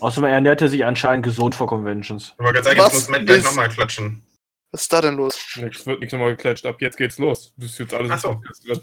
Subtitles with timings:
[0.00, 2.34] Außerdem ernährt er sich anscheinend gesund vor Conventions.
[2.38, 4.22] Ich wollte gerade sagen, Was jetzt muss Matt gleich ist- nochmal klatschen.
[4.70, 5.38] Was ist da denn los?
[5.56, 6.66] Nix, wird nichts nochmal geklatscht.
[6.66, 7.54] Ab jetzt geht's los.
[7.56, 8.28] Das ist jetzt alles Ach so.
[8.32, 8.80] im Podcast drin.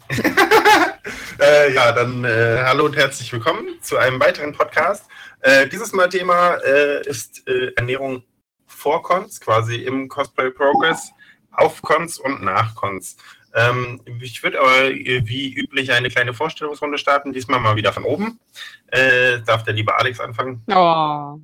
[1.39, 5.05] äh, ja, dann äh, hallo und herzlich willkommen zu einem weiteren Podcast.
[5.41, 8.23] Äh, dieses Mal Thema äh, ist äh, Ernährung
[8.65, 11.11] vor Cons, quasi im Cosplay Progress,
[11.51, 13.15] auf Cons und nach Cons.
[13.55, 18.03] Ähm, ich würde aber äh, wie üblich eine kleine Vorstellungsrunde starten, diesmal mal wieder von
[18.03, 18.39] oben.
[18.87, 20.61] Äh, darf der liebe Alex anfangen?
[20.67, 21.39] Oh.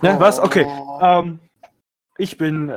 [0.00, 0.40] Ja, was?
[0.40, 0.64] Okay.
[0.66, 0.98] Oh.
[1.02, 1.40] Ähm,
[2.16, 2.72] ich bin äh,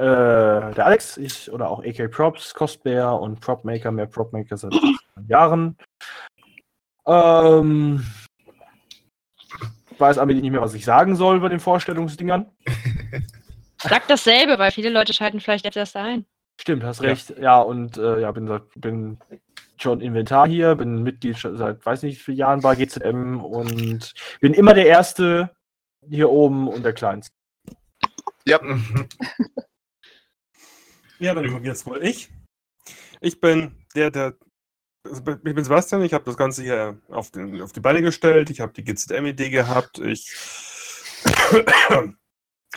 [0.74, 4.74] der Alex, ich oder auch AK Props, Cosplayer und Propmaker, mehr Propmaker seit
[5.28, 5.78] Jahren.
[7.08, 8.06] Ähm,
[9.98, 12.50] weiß aber nicht mehr, was ich sagen soll bei den Vorstellungsdingern.
[13.78, 16.26] Sag dasselbe, weil viele Leute schalten vielleicht jetzt erst ein.
[16.60, 17.10] Stimmt, hast Ja.
[17.10, 17.38] recht.
[17.38, 19.20] Ja, und äh, ja, bin, bin
[19.78, 24.54] schon Inventar hier, bin Mitglied seit weiß nicht wie vielen Jahren bei GZM und bin
[24.54, 25.52] immer der Erste
[26.08, 27.34] hier oben und der Kleinste.
[28.48, 28.60] Ja,
[31.34, 32.30] dann jetzt mal ich.
[33.22, 34.36] Ich bin der, der.
[35.04, 38.50] also Ich bin Sebastian, ich habe das Ganze hier auf, den, auf die Beine gestellt.
[38.50, 40.00] Ich habe die GZM-Idee gehabt.
[40.00, 40.32] Ich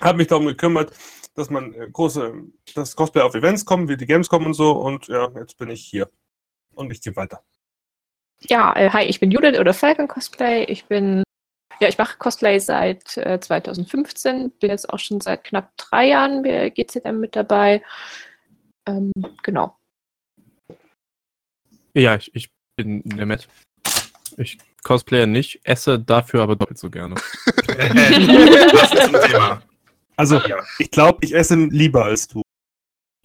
[0.00, 0.92] habe mich darum gekümmert,
[1.34, 2.34] dass man äh, große,
[2.74, 4.72] dass Cosplay auf Events kommen, wie die Gamescom und so.
[4.72, 6.10] Und ja, jetzt bin ich hier.
[6.74, 7.42] Und ich gehe weiter.
[8.42, 10.64] Ja, äh, hi, ich bin Judith oder Falcon Cosplay.
[10.64, 11.22] Ich bin,
[11.80, 16.42] ja, ich mache Cosplay seit äh, 2015, bin jetzt auch schon seit knapp drei Jahren
[16.42, 17.82] bei GZM mit dabei.
[18.86, 19.12] Ähm,
[19.42, 19.76] genau.
[21.94, 23.48] Ja, ich, ich bin der Matt.
[24.36, 27.16] Ich cosplaye nicht, esse dafür aber doppelt so gerne.
[27.16, 29.62] Was ist zum Thema?
[30.18, 30.64] Also, Ja.
[30.78, 32.42] ich glaube, ich esse lieber als du.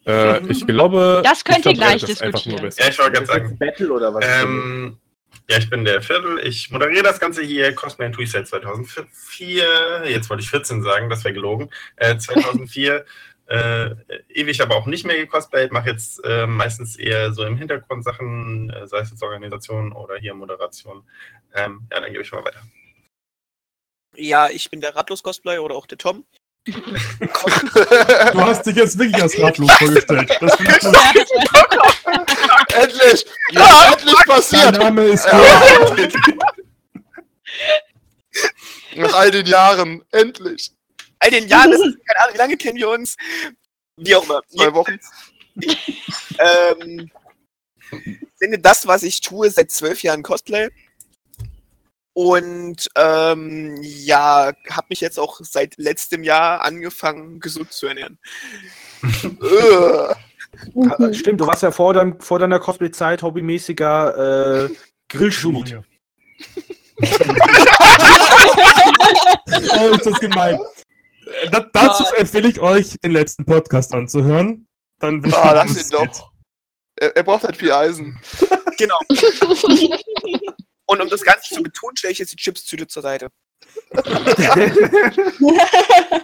[0.06, 1.22] Äh, ich glaube.
[1.24, 2.72] Das könnt ich ihr gleich diskutieren.
[2.78, 3.58] ja, ich wollte gerade sagen.
[3.58, 4.24] Battle oder was?
[4.28, 4.98] Ähm,
[5.50, 6.40] ja, ich bin der Viertel.
[6.46, 7.74] Ich moderiere das Ganze hier.
[7.74, 10.04] Cosplay and seit 2004.
[10.08, 11.70] Jetzt wollte ich 14 sagen, das wäre gelogen.
[11.96, 13.06] Äh, 2004.
[13.48, 13.96] äh,
[14.30, 15.72] ewig aber auch nicht mehr gecosplayt.
[15.72, 20.18] Mache jetzt äh, meistens eher so im Hintergrund Sachen, äh, sei es jetzt Organisation oder
[20.18, 21.10] hier Moderation.
[21.56, 22.62] Ähm, ja, dann gebe ich mal weiter.
[24.16, 26.26] Ja, ich bin der Ratlos-Cosplayer oder auch der Tom.
[26.66, 30.32] Du hast dich jetzt wirklich als ratlos vorgestellt.
[30.40, 30.96] Das ich gut.
[32.74, 33.26] endlich!
[33.52, 34.78] Ja, endlich Dein passiert!
[34.78, 35.26] Name ist
[38.96, 40.72] Nach all den Jahren, endlich!
[41.20, 43.18] All den Jahren, das ist, keine Ahnung, wie lange kennen wir uns?
[43.98, 44.42] Wie auch immer.
[44.48, 45.00] Zwei Wochen.
[46.40, 47.12] Ähm,
[47.92, 50.70] ich finde das, was ich tue, seit zwölf Jahren Cosplay.
[52.14, 58.20] Und ähm, ja, habe mich jetzt auch seit letztem Jahr angefangen, gesund zu ernähren.
[59.42, 60.14] Äh,
[60.76, 64.70] Äh, Stimmt, du warst ja vor, deinem, vor deiner Cosplay-Zeit hobbymäßiger äh,
[65.10, 65.82] Grillschmied.
[69.76, 70.60] Oh, ist das gemein.
[71.52, 74.68] Da, dazu empfehle ich euch, den letzten Podcast anzuhören.
[75.00, 76.32] Dann Ah, worum lass ihn doch.
[76.98, 78.20] Er, er braucht halt viel Eisen.
[78.76, 78.98] Genau.
[80.86, 83.30] Und um das Ganze zu betonen, stelle ich jetzt die Chips-Tüte zur Seite.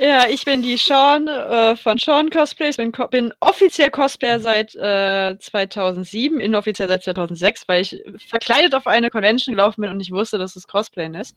[0.00, 2.76] Ja, ich bin die Sean äh, von Sean Cosplays.
[2.76, 8.86] Bin, co- bin offiziell Cosplayer seit äh, 2007, inoffiziell seit 2006, weil ich verkleidet auf
[8.86, 11.36] eine Convention gelaufen bin und nicht wusste, dass es Cosplayen ist.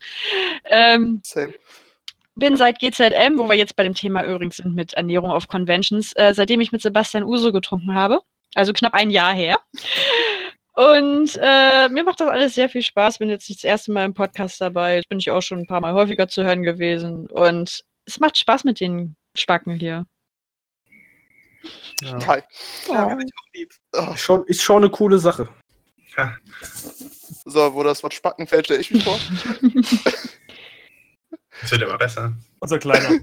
[0.66, 1.54] Ähm, Same.
[2.36, 6.14] bin seit GZM, wo wir jetzt bei dem Thema übrigens sind mit Ernährung auf Conventions,
[6.16, 8.20] äh, seitdem ich mit Sebastian Uso getrunken habe.
[8.54, 9.58] Also knapp ein Jahr her.
[10.74, 13.18] Und äh, mir macht das alles sehr viel Spaß.
[13.20, 15.02] Bin jetzt nicht das erste Mal im Podcast dabei.
[15.10, 17.28] Bin ich auch schon ein paar Mal häufiger zu hören gewesen.
[17.28, 20.06] Und es macht Spaß mit den Spacken hier.
[22.28, 22.42] Hi.
[22.88, 23.12] Ja, Oh.
[23.12, 23.18] auch
[23.54, 23.74] lieb.
[23.94, 25.48] Oh, Ist schon, ist schon eine coole Sache.
[27.46, 29.20] so, wo das Wort Spacken fällt, stelle ich mich vor.
[31.64, 32.34] Es wird immer besser.
[32.60, 33.20] Unser Kleiner.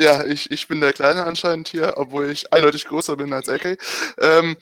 [0.00, 3.78] Ja, ich, ich bin der Kleine anscheinend hier, obwohl ich eindeutig größer bin als AK.
[4.18, 4.56] Ähm,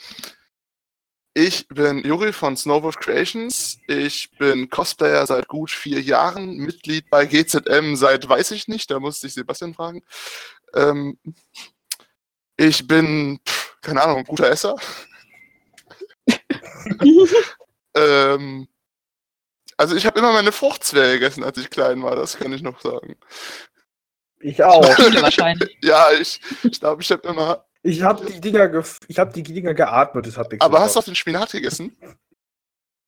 [1.34, 3.78] ich bin Juri von Snowwolf Creations.
[3.88, 9.00] Ich bin Cosplayer seit gut vier Jahren, Mitglied bei GZM seit weiß ich nicht, da
[9.00, 10.02] musste ich Sebastian fragen.
[10.74, 11.18] Ähm,
[12.56, 14.76] ich bin, pff, keine Ahnung, guter Esser.
[17.96, 18.68] ähm,
[19.76, 22.80] also ich habe immer meine Fruchtzwerge gegessen, als ich klein war, das kann ich noch
[22.80, 23.16] sagen.
[24.38, 24.84] Ich auch.
[24.94, 25.76] Viele wahrscheinlich.
[25.82, 29.34] Ja, ich glaube, ich, glaub, ich habe immer Ich habe die Dinger, gef ich hab
[29.34, 31.94] die Dinger geatmet, das hat nichts Aber hast du auch den Spinat gegessen?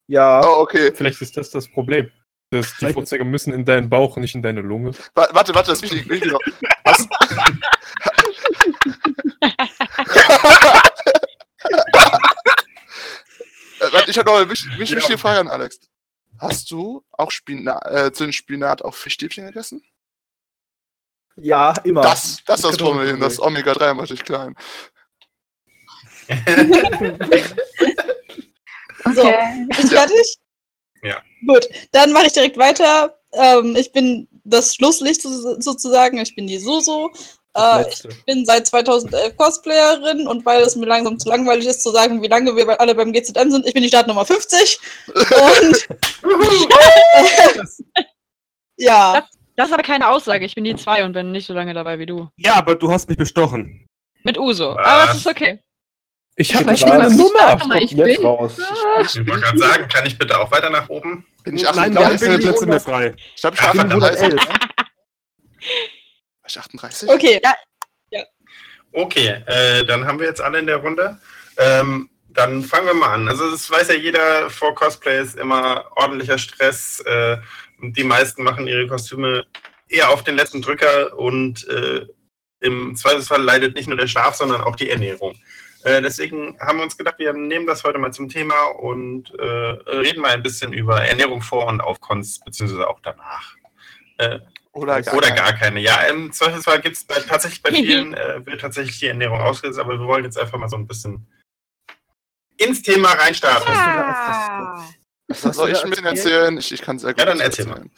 [0.07, 0.41] Ja.
[0.45, 0.91] Oh, okay.
[0.93, 2.11] Vielleicht ist das das Problem.
[2.51, 4.91] Das, die Fruchtzwerge müssen in deinen Bauch, nicht in deine Lunge.
[5.15, 6.07] Wa- Warte, warte, das ist wichtig.
[6.09, 6.39] wichtig noch.
[6.85, 7.07] Was?
[13.91, 15.79] Warte, ich habe noch eine wichtig, wichtig, wichtige Frage an Alex.
[16.39, 19.83] hast du auch Spina äh, zu den Spinat auch Fischstäbchen gegessen?
[21.39, 22.01] Ja, immer.
[22.01, 24.55] Das, das ist das Problem, das Omega-3 macht dich klein.
[29.15, 30.35] So, bin ich fertig?
[31.03, 31.21] Ja.
[31.47, 33.17] Gut, dann mache ich direkt weiter.
[33.33, 36.17] Ähm, ich bin das Schlusslicht so- sozusagen.
[36.17, 36.57] Ich bin die.
[36.57, 36.65] Das
[37.55, 41.91] Äh, ich bin seit 2011 Cosplayerin und weil es mir langsam zu langweilig ist zu
[41.91, 44.79] sagen, wie lange wir alle beim GZM sind, ich bin die Startnummer 50.
[45.15, 45.87] Und
[48.77, 49.25] ja,
[49.57, 50.45] Das ist aber keine Aussage.
[50.45, 52.29] Ich bin die zwei und bin nicht so lange dabei wie du.
[52.37, 53.85] Ja, aber du hast mich bestochen.
[54.23, 54.75] Mit Uso.
[54.75, 54.85] Was?
[54.85, 55.59] Aber es ist okay.
[56.35, 57.39] Ich habe ich mal nicht Nummer.
[57.39, 58.25] sagen, aber ich Jetzt bin.
[58.25, 58.57] raus.
[59.01, 61.25] Ich wollte gerade sagen, kann ich bitte auch weiter nach oben?
[61.43, 61.97] Bin ich Nein, 38?
[61.97, 63.15] wir haben keine Plätze mehr frei.
[63.35, 64.23] Ich glaube, ich Ja, bin 38.
[64.23, 64.47] 111.
[64.47, 64.55] War
[66.47, 67.09] ich 38?
[67.09, 67.41] okay.
[68.93, 71.19] Okay, äh, dann haben wir jetzt alle in der Runde.
[71.57, 73.27] Ähm, dann fangen wir mal an.
[73.27, 76.99] Also das weiß ja jeder, vor Cosplay ist immer ordentlicher Stress.
[77.01, 77.37] Äh,
[77.81, 79.45] die meisten machen ihre Kostüme
[79.87, 82.05] eher auf den letzten Drücker und äh,
[82.59, 85.35] im Zweifelsfall leidet nicht nur der Schlaf, sondern auch die Ernährung.
[85.83, 89.43] Äh, deswegen haben wir uns gedacht, wir nehmen das heute mal zum Thema und äh,
[89.43, 93.55] reden mal ein bisschen über Ernährung vor und auf Cons, beziehungsweise auch danach.
[94.17, 94.39] Äh,
[94.71, 95.79] Oder gar, oder gar keine.
[95.79, 99.99] Ja, im Zweifelsfall gibt es tatsächlich bei vielen, äh, wird tatsächlich die Ernährung ausgesetzt, aber
[99.99, 101.27] wir wollen jetzt einfach mal so ein bisschen
[102.57, 103.71] ins Thema reinstarten.
[103.73, 104.83] Ah.
[105.27, 106.57] Was soll ich ein bisschen erzählen?
[106.57, 107.71] Ich, ich kann sehr gut Ja, dann was erzähl mal.
[107.75, 107.91] erzählen.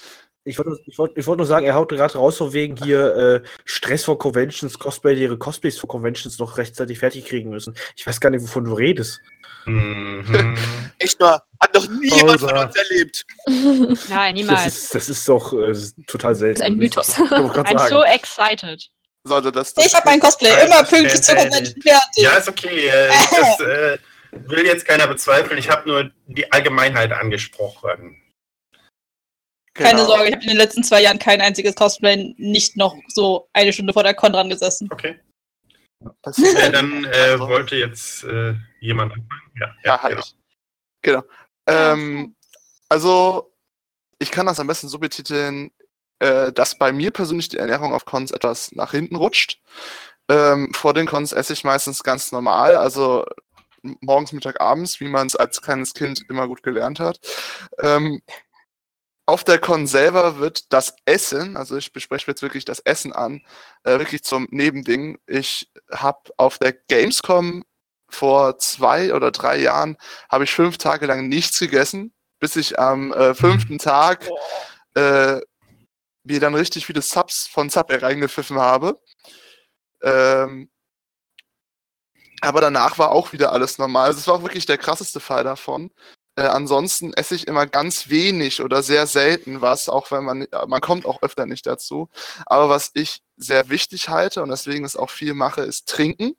[0.46, 3.16] Ich wollte ich wollt, ich wollt nur sagen, er haut gerade raus, von wegen hier
[3.16, 7.76] äh, Stress vor Conventions, Cosplay, die ihre Cosplays vor Conventions noch rechtzeitig fertig kriegen müssen.
[7.96, 9.20] Ich weiß gar nicht, wovon du redest.
[9.66, 10.58] Mhm.
[10.98, 13.26] Echt mal, hat noch nie jemand von uns erlebt.
[13.48, 14.66] Nein, Das niemals.
[14.68, 16.60] ist, das ist doch äh, das total selten.
[16.62, 17.10] Das ist ein Mythos.
[17.10, 17.90] Ich I'm sagen.
[17.90, 18.84] so excited.
[19.26, 22.24] Sollte das, das Ich habe mein Cosplay immer das pünktlich zur Convention fertig.
[22.24, 22.88] ja, ist okay.
[22.88, 23.98] Äh, das äh,
[24.32, 25.58] will jetzt keiner bezweifeln.
[25.58, 28.22] Ich habe nur die Allgemeinheit angesprochen.
[29.74, 30.06] Keine Genau.
[30.08, 33.72] Sorge, ich habe in den letzten zwei Jahren kein einziges Cosplay nicht noch so eine
[33.72, 34.90] Stunde vor der Con dran gesessen.
[34.92, 35.20] Okay.
[36.22, 39.52] Das Äh, dann äh, Also- wollte jetzt äh, jemand anfangen.
[39.60, 40.26] Ja, Ja, halt genau.
[40.26, 40.36] ich.
[41.02, 41.24] Genau.
[41.68, 42.36] Ähm,
[42.90, 43.54] also,
[44.18, 45.72] ich kann das am besten so betiteln,
[46.20, 49.62] äh, dass bei mir persönlich die Ernährung auf Cons etwas nach hinten rutscht.
[50.30, 53.26] Ähm, vor den Cons esse ich meistens ganz normal, also
[53.82, 57.20] morgens, Mittag, abends, wie man es als kleines Kind immer gut gelernt hat.
[57.80, 58.22] Ähm,
[59.26, 63.42] auf der Con selber wird das Essen, also ich bespreche jetzt wirklich das Essen an,
[63.84, 65.20] äh, wirklich zum Nebending.
[65.28, 67.64] Ich habe auf der Gamescom
[68.10, 69.98] vor zwei oder drei Jahren
[70.30, 74.28] habe ich fünf Tage lang nichts gegessen, bis ich am äh, fünften Tag
[74.96, 75.40] äh,
[76.24, 79.00] mir dann richtig viele Subs von Subway reingepfiffen habe.
[80.02, 80.70] Ähm,
[82.42, 84.08] aber danach war auch wieder alles normal.
[84.08, 85.92] Also es war auch wirklich der krasseste Fall davon.
[86.36, 90.82] Äh, ansonsten esse ich immer ganz wenig oder sehr selten was, auch wenn man, man
[90.82, 92.10] kommt auch öfter nicht dazu.
[92.46, 96.36] Aber was ich sehr wichtig halte und deswegen es auch viel mache, ist trinken.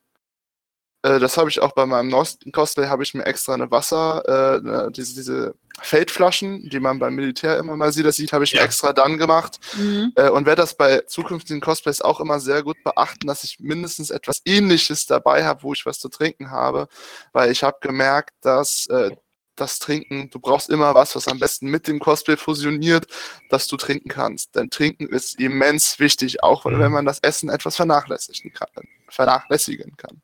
[1.02, 4.23] Äh, das habe ich auch bei meinem neuesten Cosplay, habe ich mir extra eine Wasser,
[4.26, 8.45] äh, ne, diese, diese Feldflaschen, die man beim Militär immer mal sieht, das sieht, habe
[8.45, 8.64] ich mir Ja.
[8.66, 9.59] extra dann gemacht.
[9.76, 10.12] Mhm.
[10.14, 14.11] Äh, und werde das bei zukünftigen Cosplays auch immer sehr gut beachten, dass ich mindestens
[14.11, 16.87] etwas Ähnliches dabei habe, wo ich was zu trinken habe,
[17.33, 19.11] weil ich habe gemerkt, dass äh,
[19.57, 23.07] das Trinken, du brauchst immer was, was am besten mit dem Cosplay fusioniert,
[23.50, 24.54] dass du trinken kannst.
[24.57, 26.78] Denn Trinken ist immens wichtig, auch Mhm.
[26.78, 28.69] wenn man das Essen etwas vernachlässigen kann.
[29.09, 30.23] Vernachlässigen kann.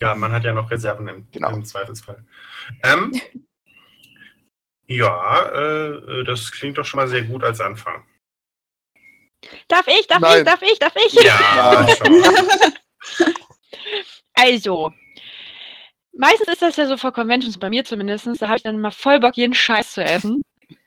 [0.00, 1.50] Ja, man hat ja noch Reserven im, Genau.
[1.50, 2.24] im Zweifelsfall.
[2.82, 3.12] Ähm,
[4.86, 8.04] ja, äh, das klingt doch schon mal sehr gut als Anfang.
[9.68, 10.38] Darf ich, darf Nein.
[10.38, 11.12] ich, darf ich, darf ich?
[11.14, 12.22] Ja, schon.
[14.34, 14.92] Also,
[16.16, 18.90] meistens ist das ja so vor Conventions, bei mir zumindest, da habe ich dann immer
[18.90, 20.42] voll Bock, jeden Scheiß zu essen.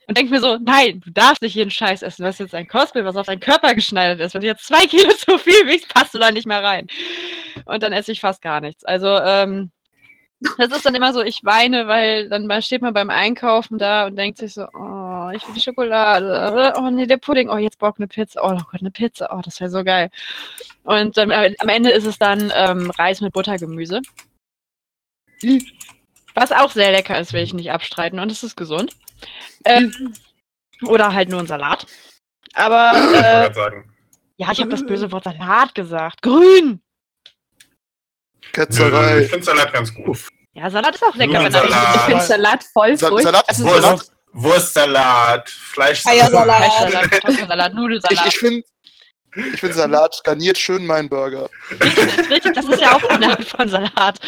[0.08, 2.22] Und denke mir so, nein, du darfst nicht jeden Scheiß essen.
[2.22, 4.34] Du hast jetzt ein Cosplay, was auf deinen Körper geschneidert ist.
[4.34, 6.88] Wenn du jetzt zwei Kilo zu viel wiegst, passt du da nicht mehr rein.
[7.66, 8.86] Und dann esse ich fast gar nichts.
[8.86, 9.72] Also, ähm,
[10.58, 14.16] das ist dann immer so, ich weine, weil dann steht man beim Einkaufen da und
[14.16, 17.96] denkt sich so, oh, ich will die Schokolade, oh nee, der Pudding, oh, jetzt Bock
[17.98, 20.12] eine Pizza, oh Gott, eine Pizza, oh, das wäre so geil.
[20.84, 24.02] Und ähm, am Ende ist es dann ähm, Reis mit Buttergemüse.
[26.36, 28.96] Was auch sehr lecker ist, will ich nicht abstreiten und es ist gesund.
[29.66, 30.14] Ähm,
[30.84, 31.86] oder halt nur ein Salat.
[32.54, 33.94] Aber Ich wollte äh, sagen.
[34.38, 36.22] ja, ich habe das böse Wort Salat gesagt.
[36.22, 36.82] Grün!
[38.54, 39.22] Ketzerei.
[39.22, 40.20] ich finde Salat ganz gut.
[40.54, 41.84] Ja, Salat ist auch lecker, wenn er Nudelsalat.
[41.86, 42.24] richtig Ich finde.
[42.24, 43.18] Salat voll Sa-.
[43.22, 43.84] Salat- Also, Wurst.
[43.84, 46.20] Wurst, Wurstsalat, Fleischsalat.
[46.22, 46.58] Eiersalat.
[46.58, 48.28] Fleischsalat, Kartoffelsalat, Ich, Nudelsalat.
[48.28, 48.64] ich finde
[49.54, 51.50] Ich bin Salat, garniert schön meinen Burger.
[51.72, 54.20] Richtig, richtig, das ist ja auch eine Art von Salat.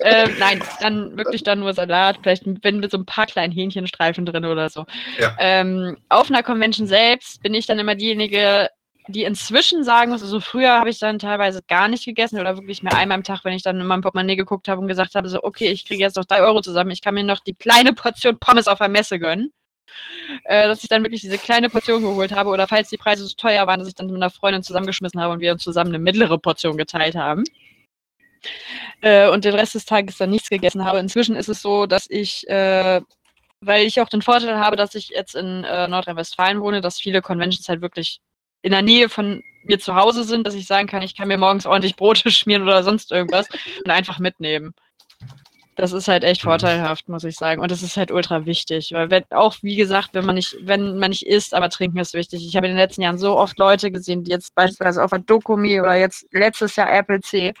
[0.00, 4.24] Ähm, nein, dann wirklich dann nur Salat, vielleicht wenn mit so ein paar kleinen Hähnchenstreifen
[4.24, 4.86] drin oder so.
[5.18, 5.36] Ja.
[5.38, 8.68] Ähm, auf einer Convention selbst bin ich dann immer diejenige,
[9.08, 12.82] die inzwischen sagen muss, also früher habe ich dann teilweise gar nicht gegessen oder wirklich
[12.82, 15.28] mehr einmal am Tag, wenn ich dann in meinem Portemonnaie geguckt habe und gesagt habe,
[15.28, 17.92] so, okay, ich kriege jetzt noch drei Euro zusammen, ich kann mir noch die kleine
[17.92, 19.52] Portion Pommes auf der Messe gönnen.
[20.44, 23.34] Äh, dass ich dann wirklich diese kleine Portion geholt habe oder falls die Preise so
[23.36, 25.98] teuer waren, dass ich dann mit einer Freundin zusammengeschmissen habe und wir uns zusammen eine
[25.98, 27.44] mittlere Portion geteilt haben.
[29.00, 30.98] Äh, und den Rest des Tages dann nichts gegessen habe.
[30.98, 33.00] Inzwischen ist es so, dass ich, äh,
[33.60, 37.22] weil ich auch den Vorteil habe, dass ich jetzt in äh, Nordrhein-Westfalen wohne, dass viele
[37.22, 38.20] Conventions halt wirklich
[38.62, 41.38] in der Nähe von mir zu Hause sind, dass ich sagen kann, ich kann mir
[41.38, 43.48] morgens ordentlich Brote schmieren oder sonst irgendwas
[43.84, 44.74] und einfach mitnehmen.
[45.76, 46.48] Das ist halt echt Mhm.
[46.48, 47.60] vorteilhaft, muss ich sagen.
[47.60, 48.92] Und das ist halt ultra wichtig.
[48.92, 52.14] Weil wenn, auch, wie gesagt, wenn man nicht, wenn man nicht isst, aber trinken ist
[52.14, 52.46] wichtig.
[52.46, 55.18] Ich habe in den letzten Jahren so oft Leute gesehen, die jetzt beispielsweise auf der
[55.20, 57.52] Dokumi oder jetzt letztes Jahr Apple C,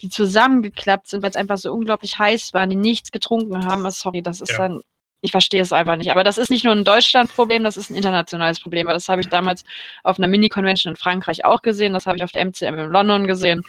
[0.00, 3.86] die zusammengeklappt sind, weil es einfach so unglaublich heiß war, die nichts getrunken haben.
[3.86, 4.58] Ah, Sorry, das ist Ja.
[4.58, 4.80] dann,
[5.20, 6.10] ich verstehe es einfach nicht.
[6.10, 8.88] Aber das ist nicht nur ein Deutschland-Problem, das ist ein internationales Problem.
[8.88, 9.62] Weil das habe ich damals
[10.02, 13.28] auf einer Mini-Convention in Frankreich auch gesehen, das habe ich auf der MCM in London
[13.28, 13.62] gesehen.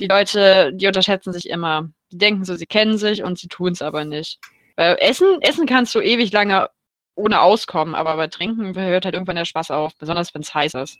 [0.00, 1.90] Die Leute, die unterschätzen sich immer.
[2.12, 4.38] Die denken so, sie kennen sich und sie tun es aber nicht.
[4.76, 6.68] Weil Essen, Essen kannst du ewig lange
[7.14, 10.74] ohne auskommen, aber bei Trinken hört halt irgendwann der Spaß auf, besonders wenn es heiß
[10.74, 10.98] ist.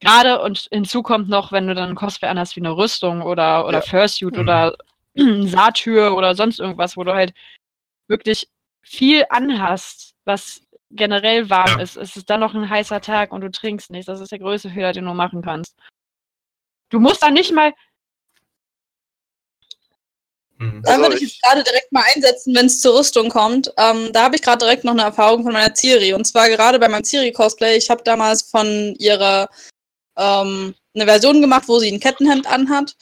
[0.00, 3.66] Gerade und hinzu kommt noch, wenn du dann ein Cosplay anhast wie eine Rüstung oder,
[3.66, 3.82] oder Ja.
[3.82, 4.40] Fursuit Mhm.
[4.40, 4.76] oder
[5.46, 7.34] Satyr oder sonst irgendwas, wo du halt
[8.08, 8.48] wirklich
[8.82, 11.96] viel anhast, was generell warm ist.
[11.96, 14.06] Es ist dann noch ein heißer Tag und du trinkst nichts.
[14.06, 15.78] Das ist der größte Fehler, den du machen kannst.
[16.90, 17.72] Du musst dann nicht mal,
[20.62, 20.82] Mhm.
[20.84, 23.72] Da Also würde ich ich- jetzt gerade direkt mal einsetzen, wenn es zur Rüstung kommt.
[23.76, 26.14] Ähm, da habe ich gerade direkt noch eine Erfahrung von meiner Ciri.
[26.14, 27.76] Und zwar gerade bei meinem Ciri-Cosplay.
[27.76, 29.48] Ich habe damals von ihrer
[30.18, 32.94] ähm, eine Version gemacht, wo sie ein Kettenhemd anhat.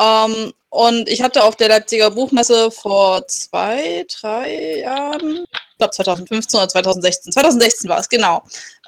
[0.00, 6.58] Ähm, und ich hatte auf der Leipziger Buchmesse vor zwei, drei Jahren, ich glaube 2015
[6.60, 8.42] oder 2016, 2016 war es, genau,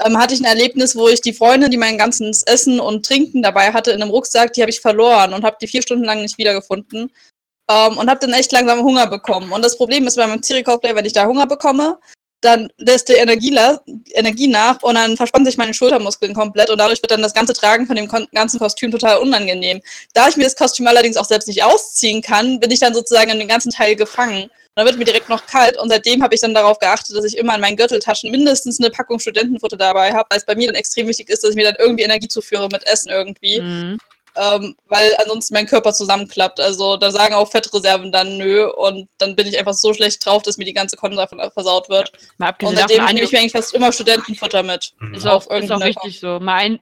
[0.04, 3.42] ähm, hatte ich ein Erlebnis, wo ich die Freundin, die mein ganzes Essen und Trinken
[3.42, 6.22] dabei hatte, in einem Rucksack, die habe ich verloren und habe die vier Stunden lang
[6.22, 7.10] nicht wiedergefunden.
[7.72, 9.52] Ähm, und habe dann echt langsam Hunger bekommen.
[9.52, 11.98] Und das Problem ist bei meinem Ciri-Cosplay, wenn ich da Hunger bekomme,
[12.42, 13.56] dann lässt die Energie,
[14.14, 17.52] Energie nach und dann verspannen sich meine Schultermuskeln komplett und dadurch wird dann das ganze
[17.52, 19.80] Tragen von dem ganzen Kostüm total unangenehm.
[20.12, 23.30] Da ich mir das Kostüm allerdings auch selbst nicht ausziehen kann, bin ich dann sozusagen
[23.30, 24.42] in den ganzen Teil gefangen.
[24.44, 27.24] Und dann wird mir direkt noch kalt und seitdem habe ich dann darauf geachtet, dass
[27.24, 30.66] ich immer in meinen Gürteltaschen mindestens eine Packung Studentenfutter dabei habe, weil es bei mir
[30.66, 33.98] dann extrem wichtig ist, dass ich mir dann irgendwie Energie zuführe mit Essen irgendwie Mhm.
[34.36, 36.58] Ähm, weil ansonsten mein Körper zusammenklappt.
[36.60, 40.42] Also da sagen auch Fettreserven dann nö und dann bin ich einfach so schlecht drauf,
[40.42, 42.12] dass mir die ganze Konserve davon versaut wird.
[42.38, 44.94] mal Und abgesehen seitdem nehme ich mir eigentlich fast immer Studentenfutter mit.
[45.00, 45.14] Mhm.
[45.14, 46.40] ist auch, ist auch richtig so.
[46.40, 46.80] Mal ein,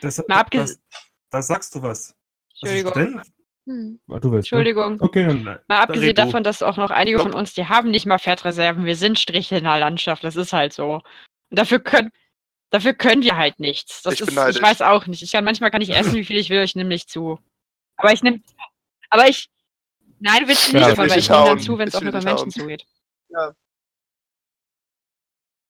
[0.00, 2.14] Das, Mal abges- das, das sagst du was.
[2.62, 3.22] Entschuldigung.
[3.66, 4.00] Hm.
[4.10, 4.58] Ah, Du willst, ne?
[4.58, 4.96] Entschuldigung.
[5.00, 5.46] Okay, dann.
[5.46, 6.22] äh, Mal abgesehen du.
[6.24, 8.84] davon, dass auch noch einige von uns, die haben nicht mal Fettreserven.
[8.86, 10.24] Wir sind Striche in der Landschaft.
[10.24, 10.94] Das ist halt so.
[10.94, 12.10] Und dafür können,
[12.70, 14.02] dafür können wir halt nichts.
[14.02, 15.22] Das Ich ist, bin ich weiß auch nicht.
[15.22, 16.62] Ich kann, manchmal kann ich essen, wie viel ich will.
[16.62, 17.38] Ich nehme nicht zu.
[17.96, 18.40] Aber ich nehme,
[19.10, 19.50] aber ich,
[20.20, 22.14] nein, du willst Ja, nicht, ich aber ich nehme dann zu, wenn es eine nicht
[22.14, 22.50] Convention hauen.
[22.50, 22.86] zugeht.
[23.28, 23.52] Ja.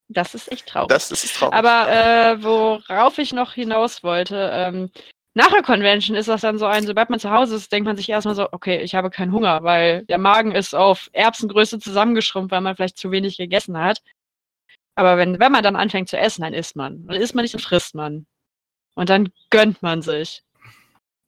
[0.08, 0.88] Das ist echt traurig.
[0.88, 1.54] Das, das ist traurig.
[1.54, 4.90] Aber äh, worauf ich noch hinaus wollte, ähm,
[5.34, 7.96] nach der Convention ist das dann so ein, sobald man zu Hause ist, denkt man
[7.96, 12.50] sich erstmal so, okay, ich habe keinen Hunger, weil der Magen ist auf Erbsengröße zusammengeschrumpft,
[12.50, 14.02] weil man vielleicht zu wenig gegessen hat.
[15.00, 17.06] Aber wenn, wenn man dann anfängt zu essen, dann isst man.
[17.06, 18.26] Dann isst man nicht, dann frisst man.
[18.94, 20.42] Und dann gönnt man sich.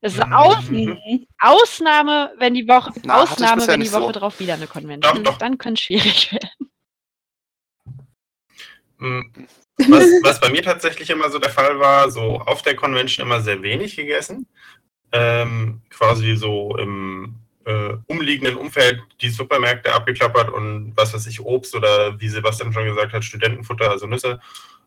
[0.02, 0.99] Es ist Mhm.
[1.09, 1.26] Mhm.
[1.41, 4.12] Ausnahme, wenn die Woche, Na, Ausnahme, wenn die Woche so.
[4.12, 5.25] drauf wieder eine Convention.
[5.25, 5.38] Doch, doch.
[5.38, 6.71] Dann könnte es schwierig werden.
[8.99, 9.33] Mhm.
[9.88, 13.41] Was, was bei mir tatsächlich immer so der Fall war, so auf der Convention immer
[13.41, 14.47] sehr wenig gegessen.
[15.12, 21.75] Ähm, quasi so im äh, umliegenden Umfeld die Supermärkte abgeklappert und was weiß ich, Obst
[21.75, 24.40] oder wie Sebastian schon gesagt hat, Studentenfutter, also Nüsse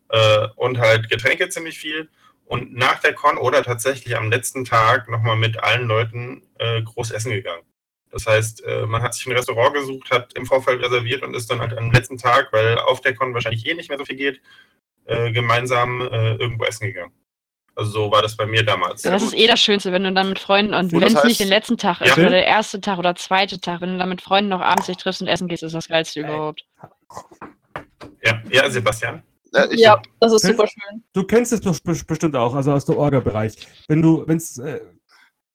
[0.10, 2.10] äh, und halt Getränke ziemlich viel.
[2.46, 7.12] Und nach der Con oder tatsächlich am letzten Tag nochmal mit allen Leuten äh, groß
[7.12, 7.64] essen gegangen.
[8.12, 11.50] Das heißt, äh, man hat sich ein Restaurant gesucht, hat im Vorfeld reserviert und ist
[11.50, 14.16] dann halt am letzten Tag, weil auf der Con wahrscheinlich eh nicht mehr so viel
[14.16, 14.42] geht,
[15.06, 17.12] äh, gemeinsam äh, irgendwo essen gegangen.
[17.78, 19.02] Also so war das bei mir damals.
[19.02, 21.50] das ist eh das Schönste, wenn du dann mit Freunden und wenn es nicht den
[21.50, 22.24] letzten Tag ist Ja.
[22.24, 24.96] oder der erste Tag oder zweite Tag, wenn du dann mit Freunden noch abends dich
[24.98, 26.66] triffst und essen gehst, ist das geilste überhaupt.
[28.24, 29.24] Ja, ja Sebastian.
[29.72, 30.52] Ich, Ja, das ist Hm?
[30.52, 31.04] super schön.
[31.14, 33.56] Du kennst es bestimmt auch, also aus dem Orga-Bereich.
[33.88, 34.80] Wenn du, wenn's, äh,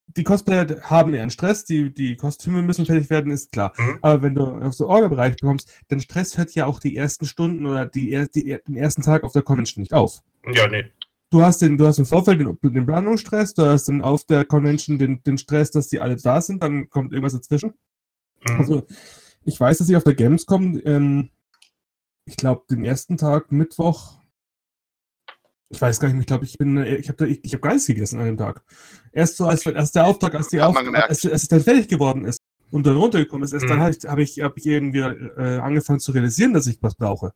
[0.07, 3.73] die Cosplayer haben ihren Stress, die, die Kostüme müssen fertig werden, ist klar.
[3.77, 3.99] Mhm.
[4.03, 7.65] Aber wenn du auf so Orga-Bereich bekommst, dann Stress hört ja auch die ersten Stunden
[7.67, 10.21] oder die, die, den ersten Tag auf der Convention nicht auf.
[10.53, 10.85] Ja, nee.
[11.31, 14.45] Du hast den, du hast im Vorfeld den, den Planungsstress, du hast dann auf der
[14.45, 17.75] Convention den, den Stress, dass die alle da sind, dann kommt irgendwas dazwischen.
[18.45, 18.57] Mhm.
[18.59, 18.87] Also,
[19.45, 21.31] ich weiß, dass ich auf der Gamescom, ähm,
[22.27, 24.21] ich glaube, den ersten Tag, Mittwoch,
[25.73, 27.73] ich weiß gar nicht mehr, ich glaube, ich bin, ich habe ich, ich hab gar
[27.73, 28.63] nichts gegessen an dem Tag.
[29.13, 31.09] Erst so, als, als der Auftrag, als, die Hat Auf, man gemerkt.
[31.11, 32.41] als, als es dann fertig geworden ist
[32.73, 33.83] und dann runtergekommen ist, erst dann Mhm.
[33.83, 37.33] habe ich, hab ich, hab ich irgendwie äh, angefangen zu realisieren, dass ich was brauche.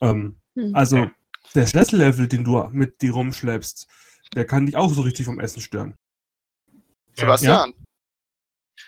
[0.00, 0.74] Ähm, Hm.
[0.74, 1.08] also,
[1.54, 3.86] der Stresslevel, den du mit dir rumschleppst,
[4.34, 5.94] der kann dich auch so richtig vom Essen stören.
[7.14, 7.72] Sebastian.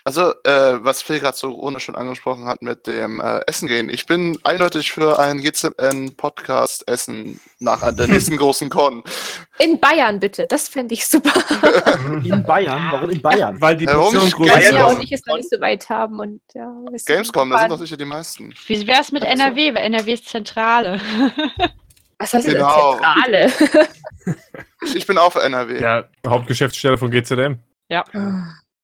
[0.05, 3.89] Also, äh, was Phil gerade so ohne schon angesprochen hat mit dem äh, Essen gehen.
[3.89, 9.03] Ich bin eindeutig für ein GZN-Podcast-Essen nach der nächsten großen Con.
[9.59, 11.33] In Bayern bitte, das fände ich super.
[12.23, 12.87] In Bayern?
[12.91, 13.59] Warum in Bayern?
[13.59, 14.61] Weil die Portion nicht groß Bayern?
[14.61, 14.71] ist.
[14.71, 14.85] ja, Ja.
[14.87, 16.71] und ich es noch nicht so weit haben und ja.
[16.89, 18.53] wir sind Gamescom, da sind doch sicher die meisten.
[18.67, 19.73] Wie wäre es mit NRW?
[19.75, 21.01] Weil NRW ist Zentrale.
[22.19, 22.97] Was heißt Genau.
[22.97, 24.37] denn Zentrale?
[24.83, 25.81] Ich, ich bin auch für NRW.
[25.81, 27.59] Ja, Hauptgeschäftsstelle von GZM.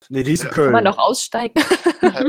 [0.10, 0.72] Nee, die ist in Kann Köln.
[0.72, 1.62] man noch aussteigen?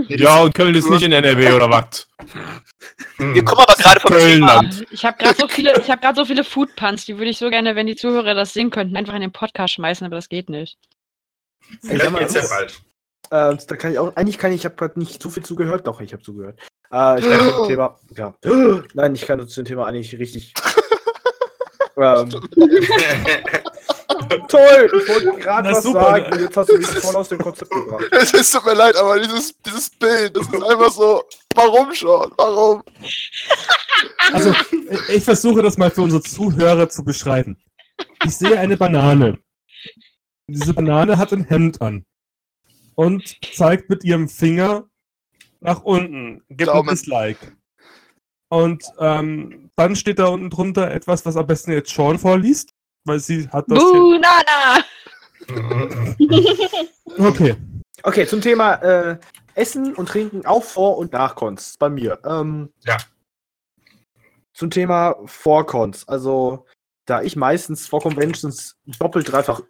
[0.09, 2.09] Ja, und Köln ist nicht in NRW oder was?
[3.19, 4.19] Wir kommen aber gerade vom Thema.
[4.19, 4.87] Kölnland.
[4.91, 7.51] Ich habe gerade so viele, ich habe gerade so viele Foodpuns, die würde ich so
[7.51, 10.49] gerne, wenn die Zuhörer das sehen könnten, einfach in den Podcast schmeißen, aber das geht
[10.49, 10.79] nicht.
[11.71, 12.81] Ey, sag Vielleicht mal, geht's ja bald.
[13.31, 15.87] Äh, da kann ich auch, eigentlich kann ich, ich habe gerade nicht so viel zugehört,
[15.87, 16.59] doch, ich habe zugehört.
[16.93, 18.35] Äh, ich kann zum Thema, ja.
[18.95, 20.55] Nein, ich kann zu dem Thema eigentlich richtig.
[21.97, 22.31] Ähm,
[24.49, 26.31] toll, ich wollte gerade was super, sagen, ne?
[26.37, 28.05] und jetzt hast du mich voll aus dem Konzept gebracht.
[28.12, 31.23] Es ist, tut mir leid, aber dieses, dieses Bild, das ist einfach so,
[31.55, 32.33] warum schon?
[32.37, 32.83] Warum?
[34.33, 34.53] Also,
[35.09, 37.57] ich- versuche das mal für unsere Zuhörer zu beschreiben.
[38.25, 39.38] Ich sehe eine Banane.
[40.49, 42.05] Diese Banane hat ein Hemd an
[42.95, 44.85] und zeigt mit ihrem Finger
[45.61, 46.42] nach unten.
[46.51, 46.90] Ein Daumen.
[46.90, 47.56] Dislike.
[48.48, 52.70] Und ähm, dann steht da unten drunter etwas, was am besten jetzt Sean vorliest,
[53.04, 53.78] weil sie hat das.
[53.78, 54.85] Buh, Nana!
[57.18, 57.56] Okay.
[58.02, 59.18] Okay, zum Thema äh,
[59.54, 62.18] Essen und Trinken auch vor und nach Cons bei mir.
[62.24, 62.98] Ähm, Ja.
[64.52, 66.09] Zum Thema Vor-Cons.
[66.09, 66.66] Also,
[67.06, 69.61] da ich meistens vor Conventions doppelt, dreifach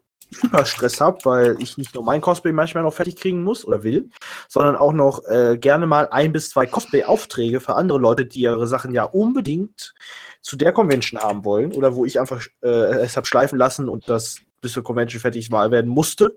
[0.42, 4.10] Hyperstress habe, weil ich nicht nur mein Cosplay manchmal noch fertig kriegen muss oder will,
[4.48, 8.66] sondern auch noch äh, gerne mal ein bis zwei Cosplay-Aufträge für andere Leute, die ihre
[8.66, 9.94] Sachen ja unbedingt
[10.42, 14.08] zu der Convention haben wollen oder wo ich einfach äh, es habe schleifen lassen und
[14.08, 16.36] das bis zur Convention fertig war werden musste.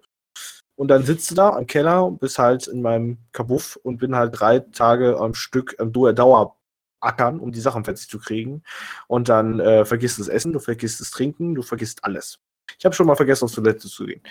[0.75, 4.15] Und dann sitzt du da am Keller und bist halt in meinem Kabuff und bin
[4.15, 6.56] halt drei Tage am Stück am Dauer
[7.02, 8.63] ackern, um die Sachen fertig zu kriegen.
[9.08, 12.39] Und dann äh, vergisst du das Essen, du vergisst das Trinken, du vergisst alles.
[12.78, 14.22] Ich habe schon mal vergessen, aufs Toilette zu gehen.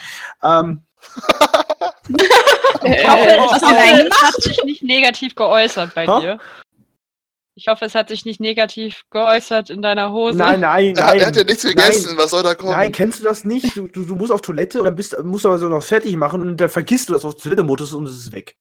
[0.43, 0.83] Ähm,
[2.85, 6.21] Ich hoffe, Äh, ich du denn es hat sich nicht negativ geäußert bei Ha?
[6.21, 6.39] dir.
[7.55, 10.39] Ich hoffe, es hat sich nicht negativ geäußert in deiner Hose.
[10.39, 11.19] nein, nein, Er, nein.
[11.21, 12.71] er hat ja nichts gegessen, was soll da kommen?
[12.73, 13.77] Nein, kennst du das nicht?
[13.77, 16.15] Du, du, du musst auf Toilette und dann bist, musst du aber so noch fertig
[16.17, 18.57] machen und dann vergisst du das auf Toilette Modus und es ist weg.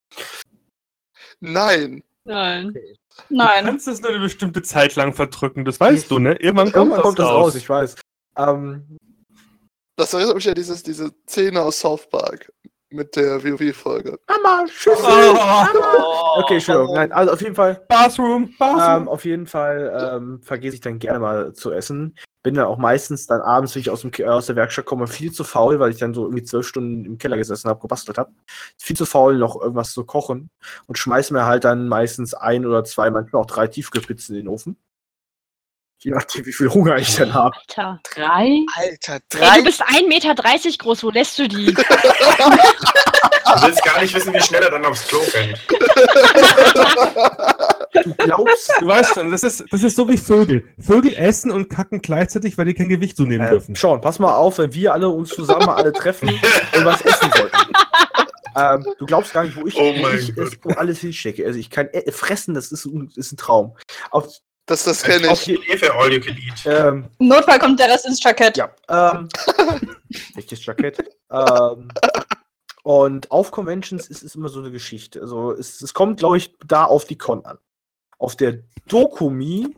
[1.39, 2.03] Nein.
[2.23, 2.73] Nein.
[2.73, 3.65] Du Nein.
[3.65, 6.33] kannst es nur eine bestimmte Zeit lang verdrücken, das weißt du, ne?
[6.35, 7.45] Irgendwann kommt, Irgendwann kommt das raus.
[7.49, 7.95] raus, ich weiß.
[8.37, 8.97] Ähm,
[9.97, 12.51] Das erinnert mich ja dieses, diese Szene aus South Park
[12.89, 14.17] mit der WoW-Folge.
[14.29, 15.03] Mama, Schüssel!
[15.03, 15.65] Oh,
[15.99, 16.41] Oh.
[16.43, 16.93] Okay, Entschuldigung.
[16.95, 19.01] Nein, also auf jeden Fall, Bathroom, Bathroom.
[19.03, 22.15] ähm, auf jeden Fall ähm, vergesse ich dann gerne mal zu essen.
[22.43, 25.07] Bin dann auch meistens dann abends, wenn ich aus, dem, äh, aus der Werkstatt komme,
[25.07, 28.17] viel zu faul, weil ich dann so irgendwie zwölf Stunden im Keller gesessen habe, gebastelt
[28.19, 28.31] habe.
[28.77, 30.49] Viel zu faul, noch irgendwas zu kochen
[30.85, 34.47] und schmeiß mir halt dann meistens ein oder zwei, manchmal auch drei Tiefkühlpizzen in den
[34.47, 34.77] Ofen.
[35.99, 37.55] Je nachdem, wie viel Hunger ich dann habe.
[37.57, 37.99] Alter.
[38.13, 38.59] Drei?
[38.75, 39.57] Alter, Ey, drei.
[39.57, 40.35] du bist 1,30 Meter
[40.77, 41.73] groß, wo lässt du die?
[43.47, 45.57] Du willst gar nicht wissen, wie schnell er dann aufs Klo rennt.
[48.03, 50.65] Du glaubst, Du weißt schon, das ist, das ist so wie Vögel.
[50.77, 53.73] Vögel essen und kacken gleichzeitig, weil die kein Gewicht zunehmen äh, dürfen.
[53.75, 57.31] Sean, pass mal auf, wenn wir alle uns zusammen mal alle treffen und was essen
[57.35, 57.57] sollten.
[58.55, 61.45] Ähm, du glaubst gar nicht, wo ich, Oh ich es wo alles hinstecke.
[61.45, 63.75] Also ich kann äh, fressen, das ist, ein- ist ein Traum.
[64.11, 64.27] Auf,
[64.67, 65.79] Das, das kenne auf, ich.
[65.79, 66.65] Für All You Can Eat.
[66.65, 68.57] ähm, Im Notfall kommt der Rest ins Jackett.
[68.57, 69.29] Ja, ähm,
[70.35, 70.99] echtes Jackett.
[71.31, 71.87] Ähm,
[72.83, 75.21] und auf Conventions ist es immer so eine Geschichte.
[75.21, 77.57] Also es, es kommt, glaube ich, da auf die Con an.
[78.17, 79.73] Auf der Dokumi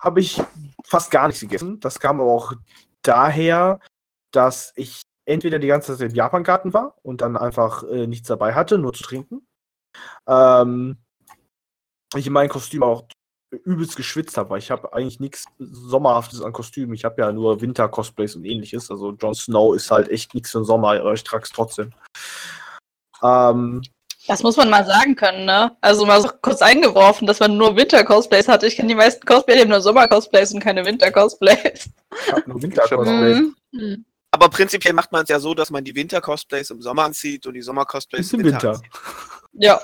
[0.00, 0.40] habe ich
[0.84, 1.78] fast gar nichts gegessen.
[1.80, 2.54] Das kam aber auch
[3.02, 3.78] daher,
[4.30, 8.54] dass ich entweder die ganze Zeit im Japan-Garten war und dann einfach äh, nichts dabei
[8.54, 9.46] hatte, nur zu trinken.
[10.26, 10.96] Ähm,
[12.14, 13.04] ich in meinem Kostüm auch
[13.50, 16.94] übelst geschwitzt habe, weil ich habe eigentlich nichts Sommerhaftes an Kostümen.
[16.94, 18.90] Ich habe ja nur Winter-Cosplays und ähnliches.
[18.90, 21.92] Also Jon Snow ist halt echt nichts für den Sommer, aber ich trage es trotzdem.
[23.22, 23.82] Ähm,
[24.26, 25.74] Das muss man mal sagen können, ne?
[25.80, 28.66] Also mal so kurz eingeworfen, dass man nur Winter-Cosplays hatte.
[28.66, 31.88] Ich kenne die meisten Cosplays, die haben nur Sommer-Cosplays und keine Winter-Cosplays.
[32.26, 33.38] ich habe nur Winter-Cosplays.
[33.38, 33.56] Mhm.
[33.72, 34.04] Hm.
[34.30, 37.54] Aber prinzipiell macht man es ja so, dass man die Winter-Cosplays im Sommer anzieht und
[37.54, 38.70] die Sommer-Cosplays im Winter.
[38.70, 38.90] anzieht.
[39.54, 39.80] Ja.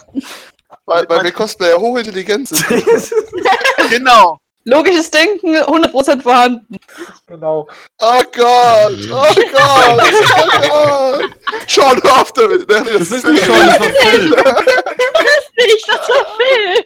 [0.86, 2.66] Weil, weil wir Cosplayer hochintelligent sind.
[3.90, 4.38] Genau.
[4.66, 6.78] Logisches Denken, 100% vorhanden.
[7.26, 7.68] genau.
[8.00, 8.98] Oh Gott!
[9.10, 10.02] Oh Gott!
[10.70, 11.30] Oh Gott!
[11.66, 12.70] Schon hör auf damit!
[12.70, 14.30] Das ist nicht schon, das war Phil.
[14.30, 16.84] Nicht, das war Phil.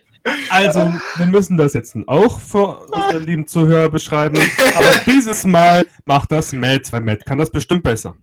[0.51, 4.37] Also, wir müssen das jetzt auch für unsere lieben Zuhörer beschreiben.
[4.75, 8.17] Aber dieses Mal macht das Matt, weil Matt kann das bestimmt besser.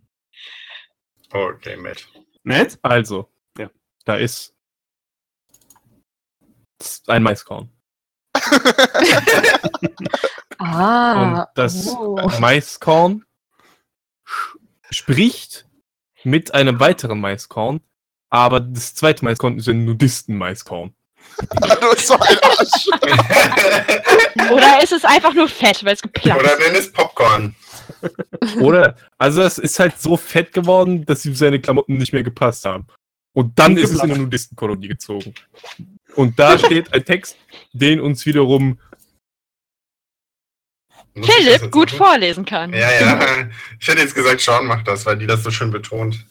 [1.32, 2.06] Okay, Matt.
[2.44, 2.78] Matt?
[2.84, 3.70] Also, Ja.
[4.04, 4.54] da ist
[7.08, 7.72] ein Maiskorn.
[10.58, 11.42] Ah.
[11.42, 12.32] Und das oh.
[12.40, 13.26] Maiskorn
[14.90, 15.66] spricht
[16.24, 17.82] mit einem weiteren Maiskorn,
[18.30, 20.94] aber das zweite Maiskorn ist ein Nudisten-Maiskorn.
[24.52, 27.56] Oder ist es einfach nur fett, weil es geplatzt Oder nenn es Popcorn.
[28.60, 28.96] Oder?
[29.18, 32.88] Also es ist halt so fett geworden, dass ihm seine Klamotten nicht mehr gepasst haben.
[33.34, 34.20] Und dann ist es in eine.
[34.20, 35.34] Nudistenkolonie gezogen.
[36.16, 37.38] Und da steht ein Text,
[37.74, 38.80] den uns wiederum
[41.14, 41.98] Philipp gut machen?
[41.98, 42.74] vorlesen kann.
[42.74, 43.50] Ja, ja.
[43.80, 46.26] Ich hätte jetzt gesagt, Sean macht das, weil die das so schön betont.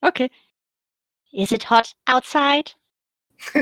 [0.00, 0.30] Okay.
[1.32, 2.72] Is it hot outside?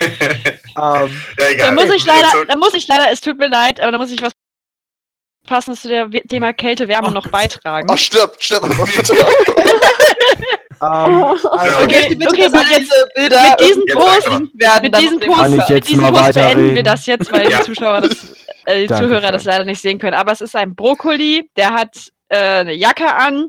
[0.00, 1.74] Ähm, ja, egal.
[1.74, 4.12] Da muss ich leider, da muss ich leider, es tut mir leid, aber da muss
[4.12, 4.32] ich was
[5.48, 7.88] passendes zu der Thema Kälte, Wärme noch beitragen.
[7.90, 8.36] Oh, stirb!
[8.38, 8.64] Stirb!
[10.80, 11.48] also,
[11.84, 13.56] Okay, Bitte, okay, jetzt, Bilder
[14.82, 17.58] mit dem mal Post beenden wir das jetzt, weil Ja.
[17.58, 18.32] die Zuschauer das,
[18.66, 20.14] äh, die Danke, Zuhörer das leider nicht sehen können.
[20.14, 21.96] Aber es ist ein Brokkoli, der hat
[22.28, 23.48] äh, eine Jacke an,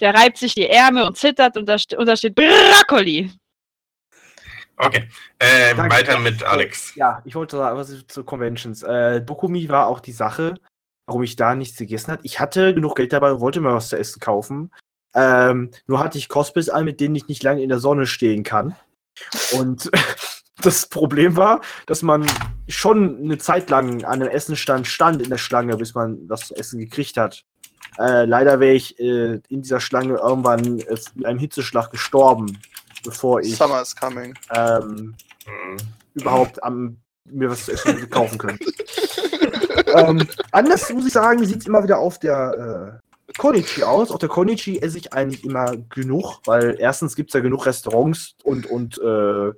[0.00, 3.30] der reibt sich die Ärmel und zittert und da, st und da steht Brokkoli.
[4.76, 5.08] Okay.
[5.38, 5.94] Danke.
[5.94, 6.94] weiter mit Alex.
[6.96, 8.82] ja, ich wollte sagen, was ist zu Conventions.
[8.82, 10.54] Äh, Dokumi war auch die Sache,
[11.06, 12.22] warum ich da nichts gegessen habe.
[12.24, 14.70] Ich hatte genug Geld dabei und wollte mir was zu essen kaufen.
[15.14, 18.42] Ähm, nur hatte ich Cosplays an, mit denen ich nicht lange in der Sonne stehen
[18.42, 18.74] kann.
[19.52, 19.90] Und
[20.62, 22.26] das Problem war, dass man
[22.68, 26.54] schon eine Zeit lang an einem Essenstand stand in der Schlange, bis man das zu
[26.56, 27.44] essen gekriegt hat.
[27.98, 32.58] Äh, leider wäre ich äh, in dieser Schlange irgendwann äh, mit einem Hitzeschlag gestorben,
[33.04, 34.34] bevor ich Summer is coming.
[34.52, 35.14] ähm,
[35.46, 35.76] Hm.
[36.14, 38.58] überhaupt am, mir was zu essen hätte kaufen können.
[39.86, 44.10] ähm, anders muss ich sagen, sieht es immer wieder auf der äh, Konichi aus.
[44.10, 48.34] Auf der Konichi esse ich eigentlich immer genug, weil erstens gibt es ja genug Restaurants
[48.42, 49.52] und, und äh, äh,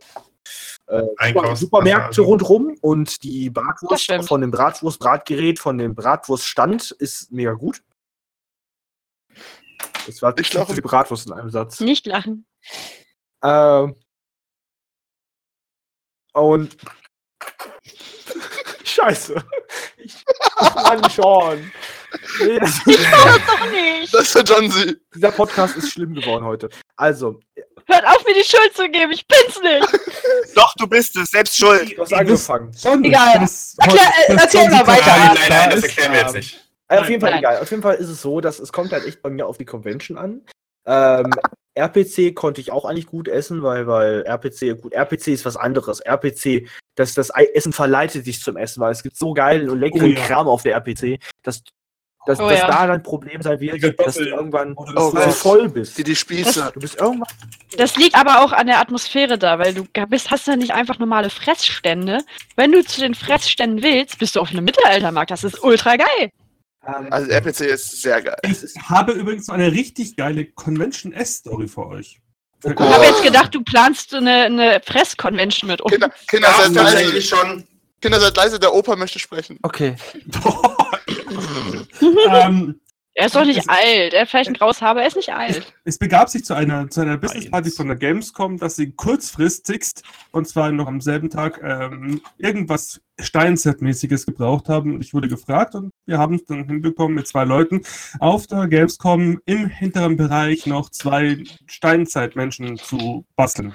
[1.19, 2.27] Einkaufs- Supermärkte Passagen.
[2.29, 7.83] rundrum und die Bratwurst von dem Bratwurst-Bratgerät, von dem Bratwurststand ist mega gut.
[10.07, 11.81] Das war glaube- zu viel Bratwurst in einem Satz.
[11.81, 12.47] Nicht lachen.
[13.43, 13.97] Ähm,
[16.33, 16.77] und
[18.87, 19.35] Scheiße.
[19.99, 20.14] Ich,
[20.75, 21.72] Mann, schon.
[22.40, 24.14] Nee, das, Doch nicht.
[24.14, 24.94] Das ist der John C.
[25.14, 26.68] dieser Podcast ist schlimm geworden heute.
[26.96, 27.40] Also,
[27.88, 29.12] Hört auf, mir die Schuld zu geben.
[29.12, 30.01] Ich bin's nicht.
[30.57, 31.96] Doch, du bist es, selbst schuld.
[31.96, 32.72] du hast angefangen.
[32.77, 33.38] Schon, Egal.
[33.40, 35.05] das- Erklär- äh, das erzähl mal weiter.
[35.07, 36.70] Nein, nein, nein, das erklären wir jetzt nicht.
[36.88, 37.38] Äh, auf jeden Fall Nein.
[37.40, 37.59] egal.
[37.61, 39.64] Auf jeden Fall ist es so, dass es kommt halt echt bei mir auf die
[39.64, 40.42] Convention an.
[40.87, 41.33] Ähm,
[41.77, 46.01] RPC konnte ich auch eigentlich gut essen, weil, weil RPC, gut, RPC ist was anderes.
[46.01, 49.79] RPC, das, das Ei- Essen verleitet dich zum Essen, weil es gibt so geilen und
[49.81, 50.25] leckeren Oh ja.
[50.27, 51.62] Kram auf der RPC, dass,
[52.27, 52.67] dass, Oh dass ja.
[52.69, 55.33] da dein Problem sein wird, dass du irgendwann Oh, zu Gott.
[55.35, 55.99] voll bist.
[55.99, 56.71] Die, die Spieße.
[56.73, 57.29] Du bist irgendwann.
[57.77, 60.99] Das liegt aber auch an der Atmosphäre da, weil du bist, hast ja nicht einfach
[60.99, 62.21] normale Fressstände.
[62.57, 65.31] Wenn du zu den Fressständen willst, bist du auf einem Mittelaltermarkt.
[65.31, 66.31] Das ist ultra geil.
[66.87, 68.37] Ähm, Also RPC ist sehr geil.
[68.42, 72.20] Ich habe übrigens eine richtig geile Convention-S-Story für euch.
[72.64, 75.92] Oh Ich habe jetzt gedacht, du planst eine, eine Fressconvention mit uns.
[75.92, 77.22] Kinder, Kinder, Ja, seid leise.
[77.22, 77.64] schon.
[78.01, 79.59] Kinder, seid leise, der Opa möchte sprechen.
[79.62, 79.96] okay.
[82.31, 82.81] ähm,
[83.19, 84.13] Er ist doch nicht alt.
[84.13, 85.73] Er hat vielleicht ein graues Haar, aber er ist nicht alt.
[85.85, 90.03] es begab sich zu einer, zu einer Business-Party von der Gamescom, dass sie kurzfristigst,
[90.33, 94.95] und zwar noch am selben Tag, ähm, irgendwas Steinzeit-mäßiges gebraucht haben.
[94.97, 97.81] Und ich wurde gefragt und wir haben es dann hinbekommen, mit zwei Leuten
[98.21, 103.75] auf der Gamescom im hinteren Bereich noch zwei Steinzeitmenschen zu basteln.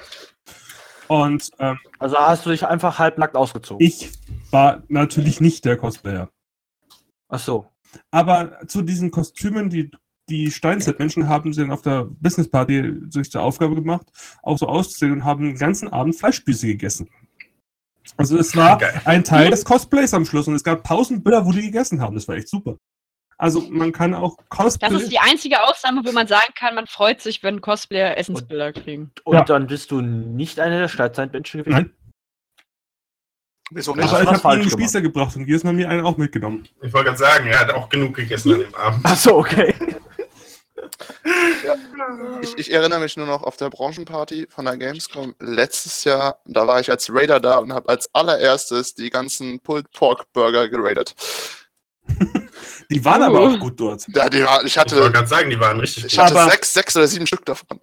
[1.08, 3.84] Und ähm, Also hast du dich einfach halbnackt ausgezogen.
[3.84, 4.12] ich
[4.52, 6.30] war natürlich nicht der Cosplayer.
[7.28, 7.66] Ach so.
[8.12, 9.92] Aber zu diesen Kostümen, die
[10.30, 14.06] die Steinzeitmenschen haben sie dann auf der Business Party sich zur Aufgabe gemacht,
[14.44, 17.10] auch so auszusehen und haben den ganzen Abend Fleischspieße gegessen.
[18.18, 19.02] Also es war Geil.
[19.06, 22.16] ein Teil des Cosplays am Schluss und es gab tausend Bilder, wo die gegessen haben.
[22.16, 22.78] Das war echt super.
[23.38, 24.96] Also man kann auch Das Cosplay.
[24.98, 29.12] ist die einzige Ausnahme, wo man sagen kann, man freut sich, wenn Cosplayer Essensbilder kriegen.
[29.24, 29.44] Und Ja.
[29.44, 31.76] dann bist du nicht einer der Steinzeitmenschen gewesen.
[31.76, 31.92] Nein.
[33.72, 33.88] Aber ist ich
[34.28, 34.72] habe einen gemacht.
[34.72, 36.68] Spießer gebracht und jedes Mal mir einen auch mitgenommen.
[36.82, 39.06] Ich wollte gerade sagen, er hat auch genug gegessen an dem Abend.
[39.06, 39.74] Achso, okay.
[42.42, 46.40] Ich, ich erinnere mich nur noch auf der Branchenparty von der Gamescom letztes Jahr.
[46.46, 50.68] Da war ich als Raider da und habe als allererstes die ganzen Pulled Pork Burger
[50.70, 51.16] geradet.
[52.90, 53.26] Die waren Uh.
[53.26, 54.06] aber auch gut dort.
[54.14, 56.26] Ja, die war, ich Ich wollte hatte, gerade sagen, die waren richtig ich gut.
[56.26, 57.80] hatte Aber- sechs, sechs oder sieben Stück davon.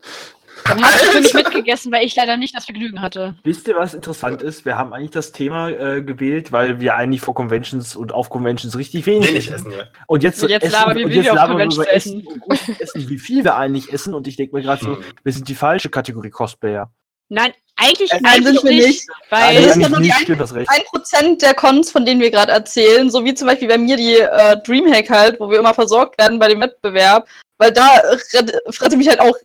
[0.69, 3.35] Dann hast du für mich mitgegessen, weil ich leider nicht das Vergnügen hatte.
[3.45, 4.65] Wisst ihr, was interessant ist?
[4.65, 8.77] Wir haben eigentlich das Thema äh, gewählt, weil wir eigentlich vor Conventions und auf Conventions
[8.77, 9.85] richtig wenig Wenig essen, ja.
[10.07, 11.87] Und jetzt, Und jetzt essen, labern wir, und wie jetzt wir auf labern wir Conventions
[11.87, 14.15] über Essen, und essen, wie viel wir eigentlich essen.
[14.15, 15.05] Und ich denke mir gerade so, Hm.
[15.25, 16.91] wir sind die falsche Kategorie Cosplayer.
[17.31, 19.09] Nein, eigentlich, Nein, eigentlich sind wir nicht, nicht.
[19.29, 20.71] weil das Nein, ist eigentlich ja nur die nicht, das recht.
[20.71, 23.97] ein Prozent der Cons, von denen wir gerade erzählen, so wie zum Beispiel bei mir
[23.99, 27.29] die äh, Dreamhack halt, wo wir immer versorgt werden bei dem Wettbewerb,
[27.59, 27.87] weil da
[28.33, 29.37] rette frette mich halt auch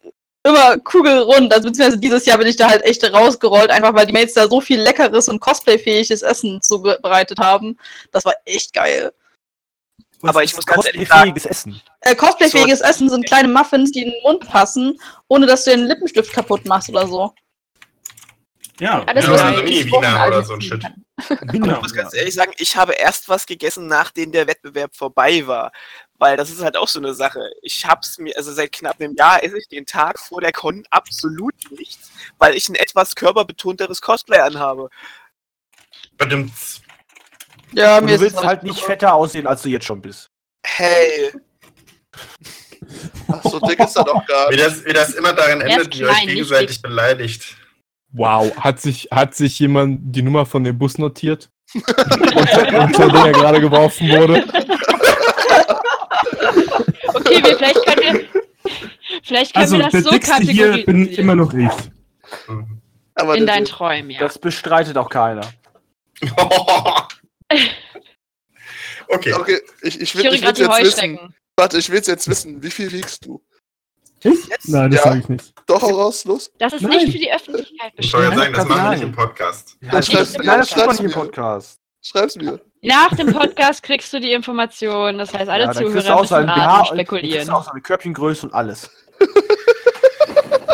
[0.44, 1.54] immer kugelrund.
[1.54, 4.48] Also beziehungsweise dieses Jahr bin ich da halt echt rausgerollt, einfach weil die Mates da
[4.48, 7.78] so viel leckeres und cosplayfähiges Essen zubereitet haben.
[8.12, 9.14] Das war echt geil.
[10.22, 11.82] Und Aber ich muss ganz ehrlich cosplayfähiges Essen.
[12.02, 15.86] Äh, cosplayfähiges Essen sind kleine Muffins, die in den Mund passen, ohne dass du den
[15.86, 17.34] Lippenstift kaputt machst oder so.
[18.80, 20.84] Ja, Alles, Ja, was also man nie in Wiener oder alles so ein Shit.
[21.52, 21.76] Genau.
[21.76, 25.72] Ich muss ganz ehrlich sagen, ich habe erst was gegessen, nachdem der Wettbewerb vorbei war.
[26.24, 27.52] Weil das ist halt auch so eine Sache.
[27.62, 30.86] Ich hab's mir, also seit knapp einem Jahr esse ich den Tag vor der Con
[30.90, 34.90] absolut nichts, weil ich ein etwas körperbetonteres Cosplay anhabe.
[36.18, 36.82] Badimmt's.
[37.74, 40.30] Ja, Und du willst halt nicht fetter aussehen, als du jetzt schon bist.
[40.66, 41.34] Hey,
[43.28, 45.74] Ach, so dick ist er doch gar Wie das, wie das immer daran Er ist
[45.74, 47.58] endet, wie ihr euch gegenseitig beleidigt.
[48.14, 51.50] Wow, hat sich, hat sich jemand die Nummer von dem Bus notiert?
[51.74, 54.46] unter den er gerade geworfen wurde.
[57.38, 58.44] Okay, wir, vielleicht können wir,
[59.24, 61.20] vielleicht können Also, wir das der so dickste hier bin kategorisieren.
[61.20, 61.70] immer noch ich.
[63.16, 64.20] Aber in deinen Träumen, ja.
[64.20, 65.42] Das bestreitet auch keiner.
[69.08, 69.34] okay.
[69.34, 71.12] Okay, ich, ich Ich will ich gerade will's die jetzt wissen.
[71.14, 71.36] Heuschrecken.
[71.56, 72.64] Warte, ich will jetzt wissen.
[72.64, 73.42] Wie viel wiegst du?
[74.24, 74.48] Ich?
[74.48, 74.70] Jetzt?
[74.70, 75.10] Nein, das Ja.
[75.10, 75.54] sage ich nicht.
[75.68, 76.52] Doch, hau raus, los.
[76.58, 76.92] Das ist Nein.
[76.98, 78.44] nicht für die Öffentlichkeit Ich wollte bestimmt.
[78.44, 79.78] sagen, das machen wir nicht im Podcast.
[79.82, 81.26] Ja, das schreib's ist mir, nein, das schreib's ist nicht im mir.
[81.26, 81.80] Podcast.
[82.06, 82.60] Schreib's mir.
[82.82, 85.18] Nach dem Podcast kriegst du die Information.
[85.18, 87.48] Das heißt, alle Ja, Zuhörer auch so ein müssen raten spekulieren.
[87.48, 88.90] du auch so eine Körbchengröße und alles.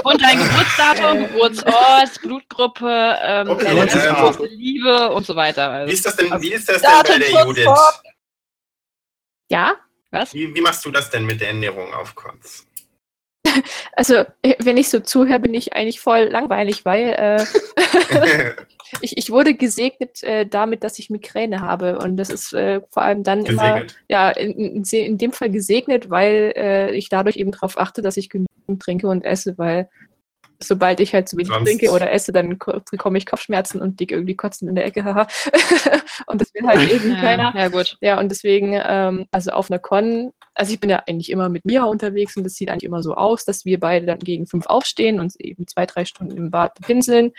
[0.04, 5.70] Und dein Geburtsdatum, Geburtsort, Blutgruppe, ähm, Okay, deine letzte Liebe und so weiter.
[5.72, 7.68] Wie Also, ist das denn, wie ist das denn Datum, bei der Judith?
[9.50, 9.76] Ja,
[10.10, 10.34] was?
[10.34, 12.66] Wie, wie machst du das denn mit der Ernährung auf Cons?
[13.94, 17.46] also äh, wenn ich so zuhöre, bin ich eigentlich voll langweilig, weil äh,
[19.02, 22.00] ich, ich wurde gesegnet äh, damit, dass ich Migräne habe.
[22.00, 23.96] Und das ist äh, vor allem dann immer, Gesegnet.
[24.10, 28.18] ja, in, in, in dem Fall gesegnet, weil äh, ich dadurch eben darauf achte, dass
[28.18, 29.90] ich genügend trinke und esse, weil
[30.62, 34.00] sobald ich halt zu wenig Sonst- trinke oder esse, dann ko- bekomme ich Kopfschmerzen und
[34.00, 35.04] dick irgendwie kotzen in der Ecke.
[35.04, 35.28] haha.
[36.28, 37.54] und das will halt eben keiner.
[37.56, 37.98] Ja, ja, gut.
[38.02, 41.64] Ja, und deswegen, ähm, also auf einer Con, also ich bin ja eigentlich immer mit
[41.66, 44.66] Mia unterwegs und das sieht eigentlich immer so aus, dass wir beide dann gegen fünf
[44.66, 47.32] aufstehen und eben zwei, drei Stunden im Bad pinseln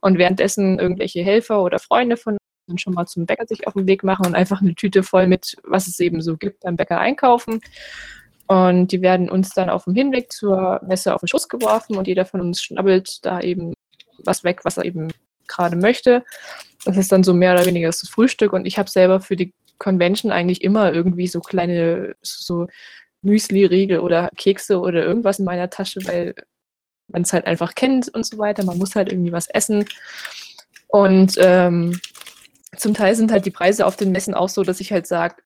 [0.00, 2.38] und währenddessen irgendwelche Helfer oder Freunde von uns
[2.68, 5.26] dann schon mal zum Bäcker sich auf den Weg machen und einfach eine Tüte voll
[5.26, 7.60] mit, was es eben so gibt, beim Bäcker einkaufen.
[8.48, 12.08] Und die werden uns dann auf dem Hinweg zur Messe auf den Schuss geworfen und
[12.08, 13.74] jeder von uns schnabbelt da eben
[14.24, 15.12] was weg, was er eben
[15.46, 16.24] gerade möchte.
[16.84, 19.52] Das ist dann so mehr oder weniger das Frühstück und ich habe selber für die
[19.78, 22.66] Convention eigentlich immer irgendwie so kleine so
[23.22, 26.34] Müsli-Riegel oder Kekse oder irgendwas in meiner Tasche, weil
[27.08, 28.64] man es halt einfach kennt und so weiter.
[28.64, 29.84] Man muss halt irgendwie was essen.
[30.86, 32.00] Und ähm,
[32.76, 35.36] zum Teil sind halt die Preise auf den Messen auch so, dass ich halt sage,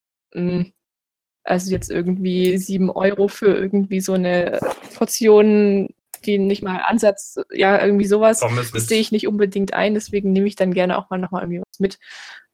[1.44, 4.61] also jetzt irgendwie sieben Euro für irgendwie so eine
[4.94, 5.88] Portion,
[6.24, 8.40] die nicht mal Ansatz, ja, irgendwie sowas.
[8.72, 11.61] Das sehe ich nicht unbedingt ein, deswegen nehme ich dann gerne auch mal nochmal irgendwie
[11.61, 11.98] was mit,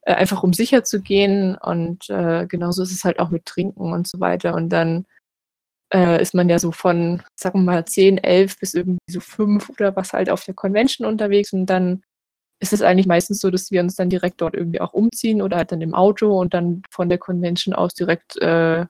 [0.02, 1.56] äh, einfach um sicher zu gehen.
[1.56, 4.54] Und äh, genauso ist es halt auch mit Trinken und so weiter.
[4.54, 5.06] Und dann
[5.92, 9.70] äh, ist man ja so von, sagen wir mal, 10, 11 bis irgendwie so 5
[9.70, 11.52] oder was halt auf der Convention unterwegs.
[11.52, 12.02] Und dann
[12.60, 15.58] ist es eigentlich meistens so, dass wir uns dann direkt dort irgendwie auch umziehen oder
[15.58, 18.86] halt dann im Auto und dann von der Convention aus direkt äh,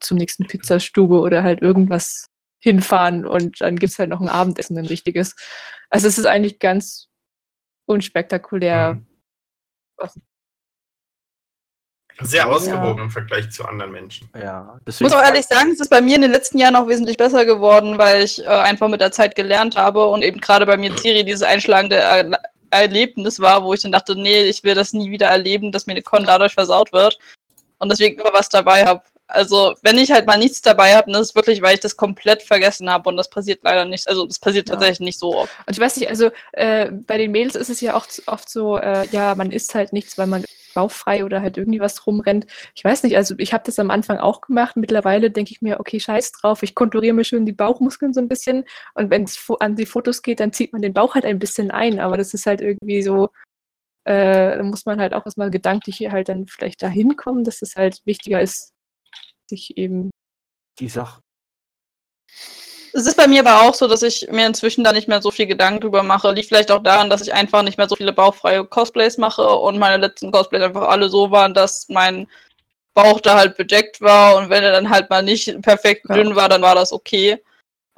[0.00, 2.26] zum nächsten Pizzastube oder halt irgendwas
[2.58, 5.34] hinfahren und dann gibt es halt noch ein Abendessen, ein richtiges.
[5.88, 7.08] Also es ist eigentlich ganz
[7.86, 8.94] unspektakulär.
[8.94, 9.06] Mhm.
[12.22, 14.30] Sehr ausgewogen im Vergleich zu anderen Menschen.
[14.34, 16.88] Ja, Ich muss auch ehrlich sagen, es ist bei mir in den letzten Jahren auch
[16.88, 20.64] wesentlich besser geworden, weil ich äh, einfach mit der Zeit gelernt habe und eben gerade
[20.64, 22.40] bei mir Siri dieses einschlagende er
[22.82, 25.92] Erlebnis war, wo ich dann dachte, nee, ich will das nie wieder erleben, dass mir
[25.92, 27.18] eine Con dadurch versaut wird
[27.78, 29.02] und deswegen immer was dabei habe.
[29.28, 31.96] Also, wenn ich halt mal nichts dabei habe, dann ist es wirklich, weil ich das
[31.96, 34.06] komplett vergessen habe und das passiert leider nicht.
[34.06, 34.74] Also, das passiert Ja.
[34.74, 35.52] tatsächlich nicht so oft.
[35.66, 38.78] Und ich weiß nicht, also äh, bei den Mädels ist es ja auch oft so,
[38.78, 40.44] äh, ja, man isst halt nichts, weil man
[40.76, 42.46] bauchfrei oder halt irgendwie was rumrennt.
[42.74, 44.76] Ich weiß nicht, also ich habe das am Anfang auch gemacht.
[44.76, 48.28] Mittlerweile denke ich mir, okay, scheiß drauf, ich konturiere mir schön die Bauchmuskeln so ein
[48.28, 48.64] bisschen.
[48.94, 51.70] Und wenn es an die Fotos geht, dann zieht man den Bauch halt ein bisschen
[51.70, 51.98] ein.
[51.98, 53.30] Aber das ist halt irgendwie so,
[54.04, 57.74] äh, muss man halt auch erstmal gedanklich hier halt dann vielleicht dahin kommen, dass es
[57.76, 58.72] halt wichtiger ist,
[59.48, 60.10] sich eben
[60.78, 61.20] Die Sache.
[62.96, 65.30] Es ist bei mir aber auch so, dass ich mir inzwischen da nicht mehr so
[65.30, 66.30] viel Gedanken drüber mache.
[66.32, 69.78] Liegt vielleicht auch daran, dass ich einfach nicht mehr so viele bauchfreie Cosplays mache und
[69.78, 72.26] meine letzten Cosplays einfach alle so waren, dass mein
[72.94, 76.48] Bauch da halt bedeckt war und wenn er dann halt mal nicht perfekt dünn war,
[76.48, 77.38] dann war das okay.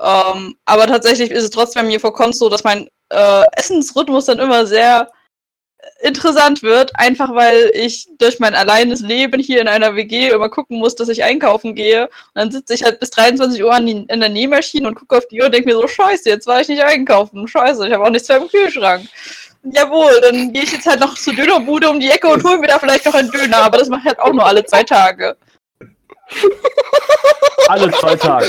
[0.01, 4.25] Ähm, aber tatsächlich ist es trotzdem bei mir vor Cons so, dass mein äh, Essensrhythmus
[4.25, 5.09] dann immer sehr
[6.01, 10.79] interessant wird, einfach weil ich durch mein alleines Leben hier in einer WG immer gucken
[10.79, 12.05] muss, dass ich einkaufen gehe.
[12.05, 15.17] Und dann sitze ich halt bis 23 Uhr an die, in der Nähmaschine und gucke
[15.17, 17.47] auf die Uhr und denke mir so, scheiße, jetzt war ich nicht einkaufen.
[17.47, 19.07] Scheiße, ich habe auch nichts mehr im Kühlschrank.
[19.65, 22.69] Jawohl, dann gehe ich jetzt halt noch zur Dönerbude um die Ecke und hole mir
[22.69, 25.37] da vielleicht noch einen Döner, aber das mache ich halt auch nur alle zwei Tage.
[27.69, 28.47] Alle zwei Tage.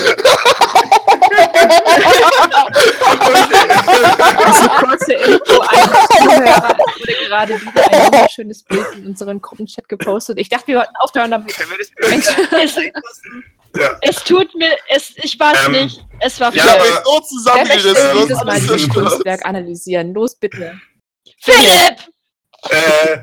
[3.29, 10.39] Also kurze Info wurde gerade wieder ein wunderschönes Bild in unseren Gruppenchat gepostet.
[10.39, 11.55] Ich dachte, wir wollten aufhören damit.
[11.55, 12.75] Können wir das
[13.75, 13.91] Es, Ja.
[14.01, 16.03] es tut mir, es, ich war es Ähm, nicht.
[16.19, 16.81] Es war ja, Philipp.
[16.81, 17.93] aber- so Wer zusammengerissen.
[17.93, 18.89] möchte wird, dieses Mal dieses.
[18.89, 20.13] Kunstwerk analysieren?
[20.13, 20.79] Los, bitte.
[21.41, 21.99] Philipp!
[22.69, 23.17] Äh,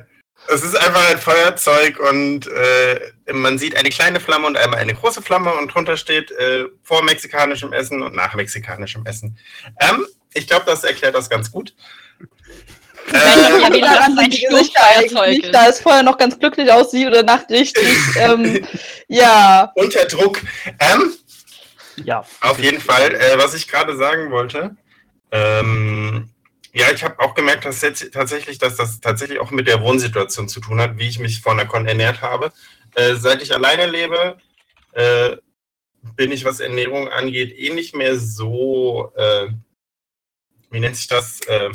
[0.49, 4.95] es ist einfach ein Feuerzeug und äh, man sieht eine kleine Flamme und einmal eine
[4.95, 9.39] große Flamme und drunter steht äh, vor mexikanischem Essen und nach mexikanischem Essen.
[9.81, 11.75] Ähm, ich glaube, das erklärt das ganz gut.
[13.13, 15.55] Äh, ja, wie das ein Gesichter ist.
[15.55, 17.97] da es vorher noch ganz glücklich aussieht oder nachrichtig.
[18.17, 18.67] ähm,
[19.09, 20.41] ja, unter Druck.
[20.81, 21.15] Ähm,
[22.05, 22.25] Ja.
[22.41, 24.77] Auf jeden Fall, äh, was ich gerade sagen wollte,
[25.31, 26.31] ähm,
[26.79, 30.47] ja, ich habe auch gemerkt, dass jetzt tatsächlich, dass das tatsächlich auch mit der Wohnsituation
[30.47, 32.53] zu tun hat, wie ich mich vor der Con ernährt habe.
[32.95, 34.37] Äh, seit ich alleine lebe,
[34.93, 35.39] äh,
[36.17, 39.49] bin ich, was Ernährung angeht, eh nicht mehr so, äh,
[40.71, 41.41] wie nennt sich das?
[41.47, 41.71] Äh,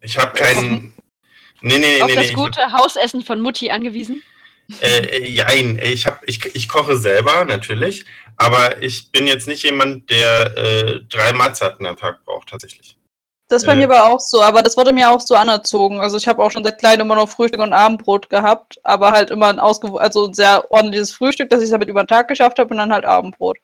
[0.00, 0.94] ich habe keinen.
[1.60, 2.20] Nee, nee, Auf nee, nee.
[2.20, 4.22] das ich- gute Hausessen von Mutti angewiesen?
[4.80, 8.04] äh, äh, jein, ich, hab, ich, ich koche selber natürlich,
[8.36, 12.96] aber ich bin jetzt nicht jemand, der äh, drei Mahlzeiten am Tag braucht, tatsächlich.
[13.48, 13.76] Das bei Äh.
[13.76, 16.00] mir aber auch so, aber das wurde mir auch so anerzogen.
[16.00, 19.30] Also ich habe auch schon seit klein immer noch Frühstück und Abendbrot gehabt, aber halt
[19.30, 22.28] immer ein ausgewo also ein sehr ordentliches Frühstück, dass ich es damit über den Tag
[22.28, 23.58] geschafft habe und dann halt Abendbrot.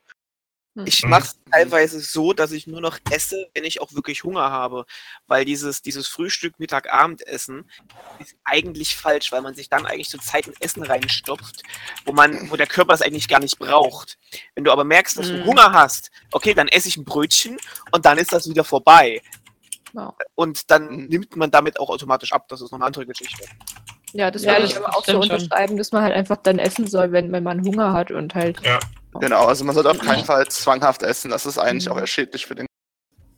[0.85, 1.09] Ich Mhm.
[1.11, 4.85] mache es teilweise so, dass ich nur noch esse, wenn ich auch wirklich Hunger habe.
[5.27, 7.69] Weil dieses, dieses Frühstück, Mittag, Abendessen
[8.17, 11.61] ist eigentlich falsch, weil man sich dann eigentlich zu Zeiten Essen reinstopft,
[12.05, 14.17] wo man, wo der Körper es eigentlich gar nicht braucht.
[14.55, 17.57] Wenn du aber merkst, dass du Hunger hast, okay, dann esse ich ein Brötchen
[17.91, 19.21] und dann ist das wieder vorbei.
[19.93, 20.13] Ja.
[20.35, 21.05] Und dann Mhm.
[21.05, 22.47] nimmt man damit auch automatisch ab.
[22.49, 23.43] Das ist noch eine andere Geschichte.
[24.13, 25.33] Ja, das Ja, würde das ich aber auch so stimmt schon.
[25.35, 28.59] unterschreiben, dass man halt einfach dann essen soll, wenn, wenn man Hunger hat und halt.
[28.63, 28.79] Ja.
[29.19, 31.29] Genau, also man sollte auf keinen Fall zwanghaft essen.
[31.31, 32.65] Das ist eigentlich auch eher schädlich für den.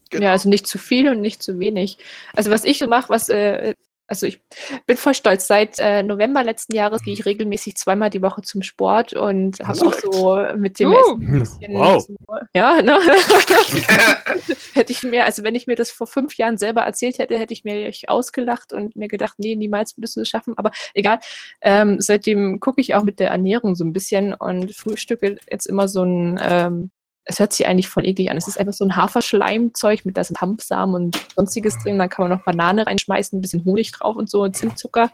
[0.10, 0.26] Genau.
[0.28, 1.98] Ja, also nicht zu viel und nicht zu wenig.
[2.34, 3.74] Also was ich so mache, was, äh,
[4.08, 4.42] also ich
[4.86, 5.48] bin voll stolz.
[5.48, 9.80] Seit äh, November letzten Jahres gehe ich regelmäßig zweimal die Woche zum Sport und habe
[9.86, 10.96] auch so mit dem Uh.
[11.00, 11.74] Essen ein bisschen.
[11.74, 12.06] Wow.
[12.06, 12.16] so-
[12.54, 13.00] Ja, ne?
[14.74, 17.54] hätte ich mir, also wenn ich mir das vor fünf Jahren selber erzählt hätte, hätte
[17.54, 20.54] ich mir ausgelacht und mir gedacht, nee, niemals würdest du es schaffen.
[20.58, 21.20] Aber egal.
[21.62, 25.88] Ähm, seitdem gucke ich auch mit der Ernährung so ein bisschen und frühstücke jetzt immer
[25.88, 26.92] so ein, ähm,
[27.26, 28.38] es hört sich eigentlich voll eklig an.
[28.38, 31.98] Es ist einfach so ein Haferschleimzeug mit da sind Hanfsamen und sonstiges drin.
[31.98, 35.12] Dann kann man noch Banane reinschmeißen, ein bisschen Honig drauf und so und Zimtzucker.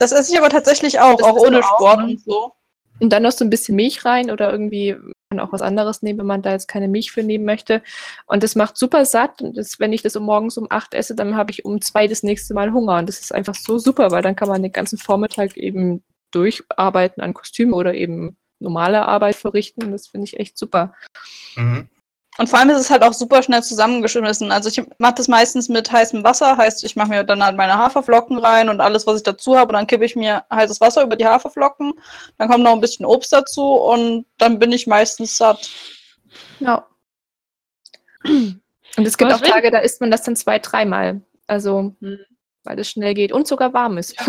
[0.00, 2.52] Das esse ich aber tatsächlich auch, Das auch ohne Sport und so.
[3.00, 4.96] Und dann noch so ein bisschen Milch rein oder irgendwie
[5.30, 7.82] kann auch was anderes nehmen, wenn man da jetzt keine Milch für nehmen möchte.
[8.26, 9.42] Und das macht super satt.
[9.42, 12.06] Und das, wenn ich das um morgens um acht esse, dann habe ich um zwei
[12.06, 12.98] das nächste Mal Hunger.
[12.98, 17.22] Und das ist einfach so super, weil dann kann man den ganzen Vormittag eben durcharbeiten
[17.22, 19.92] an Kostüme oder eben normale Arbeit verrichten.
[19.92, 20.94] Das finde ich echt super.
[21.54, 21.88] Mhm.
[22.36, 24.50] Und vor allem ist es halt auch super schnell zusammengeschmissen.
[24.50, 27.78] Also ich mache das meistens mit heißem Wasser, heißt ich mache mir dann halt meine
[27.78, 31.04] Haferflocken rein und alles, was ich dazu habe, und dann kippe ich mir heißes Wasser
[31.04, 31.92] über die Haferflocken.
[32.38, 35.70] Dann kommt noch ein bisschen Obst dazu und dann bin ich meistens satt.
[36.58, 36.88] Ja.
[38.24, 38.60] Und
[38.96, 41.20] es gibt auch Tage, da isst man das dann zwei, dreimal.
[41.46, 42.18] Also, Hm.
[42.64, 44.16] Weil es schnell geht und sogar warm ist.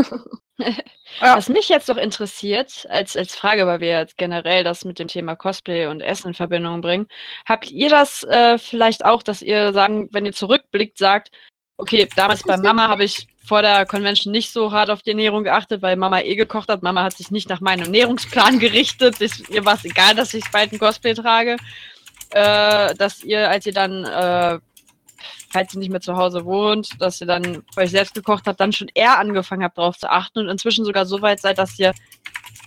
[1.22, 1.38] Ja.
[1.38, 5.08] Was mich jetzt noch interessiert, als, als Frage, weil wir jetzt generell das mit dem
[5.08, 7.08] Thema Cosplay und Essen in Verbindung bringen,
[7.46, 11.32] habt ihr das äh, vielleicht auch, dass ihr sagen, wenn ihr zurückblickt, sagt,
[11.78, 15.44] okay, damals bei Mama habe ich vor der Convention nicht so hart auf die Ernährung
[15.44, 16.84] geachtet, weil Mama eh gekocht hat.
[16.84, 19.22] Mama hat sich nicht nach meinem Ernährungsplan gerichtet.
[19.22, 21.58] Ist, ihr war es egal, dass ich bald ein Cosplay trage.
[22.32, 24.60] Äh, dass ihr, als ihr dann, äh,
[25.56, 28.60] falls ihr nicht mehr zu Hause wohnt, dass ihr dann für euch selbst gekocht habt,
[28.60, 31.80] dann schon eher angefangen habt, darauf zu achten und inzwischen sogar so weit seid, dass
[31.80, 31.93] ihr,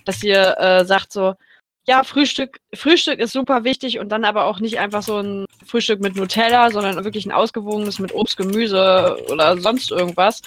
[0.05, 1.35] dass ihr äh, sagt so,
[1.87, 6.01] ja, Frühstück, Frühstück ist super wichtig und dann aber auch nicht einfach so ein Frühstück
[6.01, 10.41] mit Nutella, sondern wirklich ein ausgewogenes mit Obst, Gemüse oder sonst irgendwas.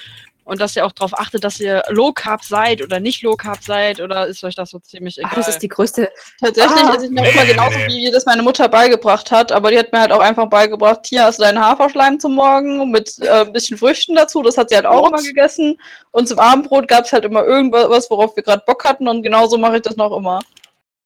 [0.44, 3.62] Und dass ihr auch darauf achtet, dass ihr Low Carb seid oder nicht Low Carb
[3.62, 5.30] seid oder ist euch das so ziemlich egal?
[5.32, 6.10] Ach, das ist die größte.
[6.40, 6.94] Tatsächlich Ah.
[6.96, 7.86] esse ich noch Nee, immer nee, genauso, nee.
[7.86, 9.52] wie das meine Mutter beigebracht hat.
[9.52, 12.90] Aber die hat mir halt auch einfach beigebracht, hier hast du deinen Haferschleim zum Morgen
[12.90, 14.42] mit äh, ein bisschen Früchten dazu.
[14.42, 15.78] Das hat sie halt auch immer gegessen.
[16.10, 19.06] Und zum Abendbrot gab es halt immer irgendwas, worauf wir gerade Bock hatten.
[19.06, 20.40] Und genauso mache ich das noch immer.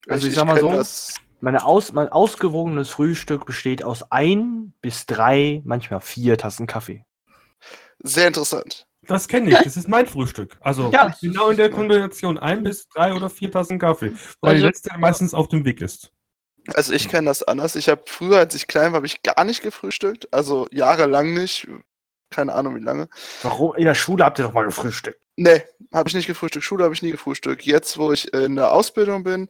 [0.08, 0.82] Also ich sag mal so,
[1.40, 7.04] Meine aus, mein ausgewogenes Frühstück besteht aus ein bis drei, manchmal vier Tassen Kaffee.
[7.98, 8.85] sehr interessant.
[9.06, 10.56] Das kenne ich, das ist mein Frühstück.
[10.60, 11.14] Also Ja.
[11.20, 14.12] genau in der Kombination ein bis drei oder vier Tassen Kaffee.
[14.40, 16.12] Weil Also- die letzte meistens auf dem Weg ist.
[16.74, 17.76] Also ich kenne das anders.
[17.76, 20.26] Ich habe früher, als ich klein war, habe ich gar nicht gefrühstückt.
[20.32, 21.68] Also jahrelang nicht.
[22.30, 23.08] Keine Ahnung wie lange.
[23.42, 23.76] Warum?
[23.76, 25.20] In der Schule habt ihr doch mal gefrühstückt.
[25.36, 25.62] Nee,
[25.94, 26.64] habe ich nicht gefrühstückt.
[26.64, 27.62] Schule habe ich nie gefrühstückt.
[27.62, 29.48] Jetzt, wo ich in der Ausbildung bin,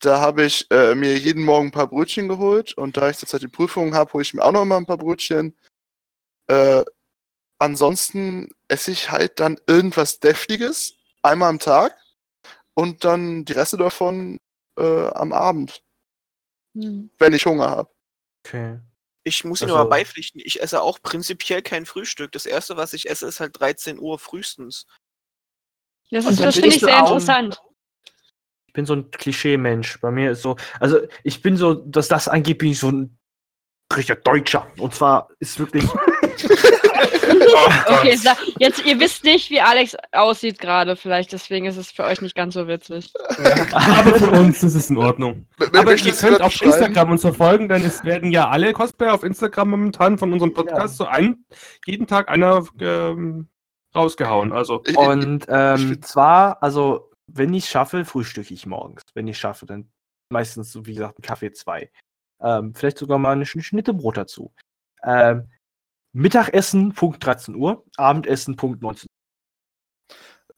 [0.00, 2.72] da habe ich äh, mir jeden Morgen ein paar Brötchen geholt.
[2.76, 4.98] Und da ich zurzeit die Prüfungen habe, hole ich mir auch noch mal ein paar
[4.98, 5.56] Brötchen.
[6.48, 6.82] Äh,
[7.58, 11.96] ansonsten esse ich halt dann irgendwas Deftiges einmal am Tag
[12.74, 14.38] und dann die Reste davon
[14.78, 15.82] äh, am Abend,
[16.76, 17.10] Hm.
[17.18, 17.90] wenn ich Hunger habe.
[18.46, 18.78] Okay.
[19.24, 22.30] Ich muss Ihnen Also- aber beipflichten, ich esse auch prinzipiell kein Frühstück.
[22.32, 24.86] Das erste, was ich esse, ist halt 13 Uhr frühestens.
[26.10, 27.60] Das, Und ist, das finde ich sehr interessant.
[28.66, 29.98] Ich bin so ein Klischee-Mensch.
[30.00, 33.18] Bei mir ist so, also ich bin so, dass das angeht, bin ich so ein
[33.92, 34.70] richtiger Deutscher.
[34.78, 35.84] Und zwar ist wirklich,
[37.56, 37.70] Oh.
[37.96, 38.16] Okay,
[38.58, 42.34] jetzt, ihr wisst nicht, wie Alex aussieht gerade, vielleicht, deswegen ist es für euch nicht
[42.34, 43.12] ganz so witzig.
[43.72, 45.46] Aber für uns ist es in Ordnung.
[45.60, 46.72] M- Aber ihr könnt auf beschreiben?
[46.72, 50.96] Instagram uns verfolgen, denn es werden ja alle Cosplayer auf Instagram momentan von unserem Podcast
[50.98, 51.44] so ein,
[51.86, 53.48] jeden Tag einer ähm,
[53.94, 54.52] rausgehauen.
[54.52, 59.02] Also und ähm, zwar, also wenn ich schaffe, frühstücke ich morgens.
[59.14, 59.90] Wenn ich schaffe, dann
[60.30, 61.90] meistens so wie gesagt ein Kaffee zwei.
[62.42, 64.52] Ähm, vielleicht sogar mal eine Sch- Schnitte Brot dazu.
[65.02, 65.48] Ähm,
[66.16, 69.06] Mittagessen Punkt 13 Uhr, Abendessen Punkt 19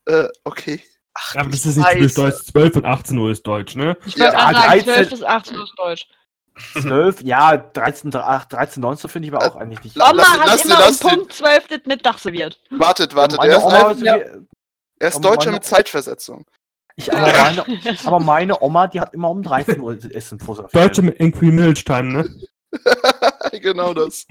[0.06, 0.80] Äh, okay.
[1.14, 2.14] Ach, aber das ist nicht typisch.
[2.14, 2.44] Deutsch.
[2.52, 3.96] 12 und 18 Uhr ist Deutsch, ne?
[4.06, 6.06] Ich Ja, sagen, 13 12 bis 18 Uhr ist Deutsch.
[6.76, 6.82] Uhr.
[6.82, 9.96] 12, ja, 13, 8, 13, 19 finde ich aber auch eigentlich nicht.
[9.96, 12.60] Oma lass- hat lass immer um das den- Punkt 12 das Mittag serviert.
[12.70, 13.38] Wartet, wartet.
[13.42, 14.16] Er ist, Oma, ein, ja.
[14.16, 16.44] er ist Deutscher meine- mit Zeitversetzung.
[16.96, 17.64] ich, aber, meine,
[18.04, 20.66] aber meine Oma, die hat immer um 13 Uhr Essen vor sich.
[20.72, 22.40] Deutsche mit Inqui Milch Time, ne?
[23.60, 24.26] genau das.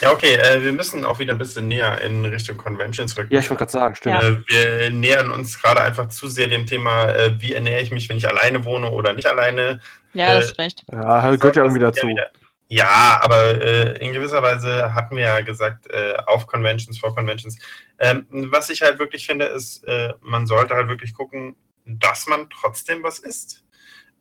[0.00, 3.32] Ja, okay, äh, wir müssen auch wieder ein bisschen näher in Richtung Conventions rücken.
[3.34, 4.22] Ja, ich wollte gerade sagen, stimmt.
[4.22, 4.28] Ja.
[4.28, 8.08] Äh, wir nähern uns gerade einfach zu sehr dem Thema, äh, wie ernähre ich mich,
[8.08, 9.80] wenn ich alleine wohne oder nicht alleine.
[10.14, 10.82] Ja, Äh, das ist recht.
[10.92, 12.06] Ja, gehört ja irgendwie Ja, dazu.
[12.08, 12.30] wieder-
[12.68, 17.58] Ja, aber äh, in gewisser Weise hatten wir ja gesagt, äh, auf Conventions, vor Conventions.
[17.98, 22.48] Ähm, was ich halt wirklich finde, ist, äh, man sollte halt wirklich gucken, dass man
[22.48, 23.62] trotzdem was isst,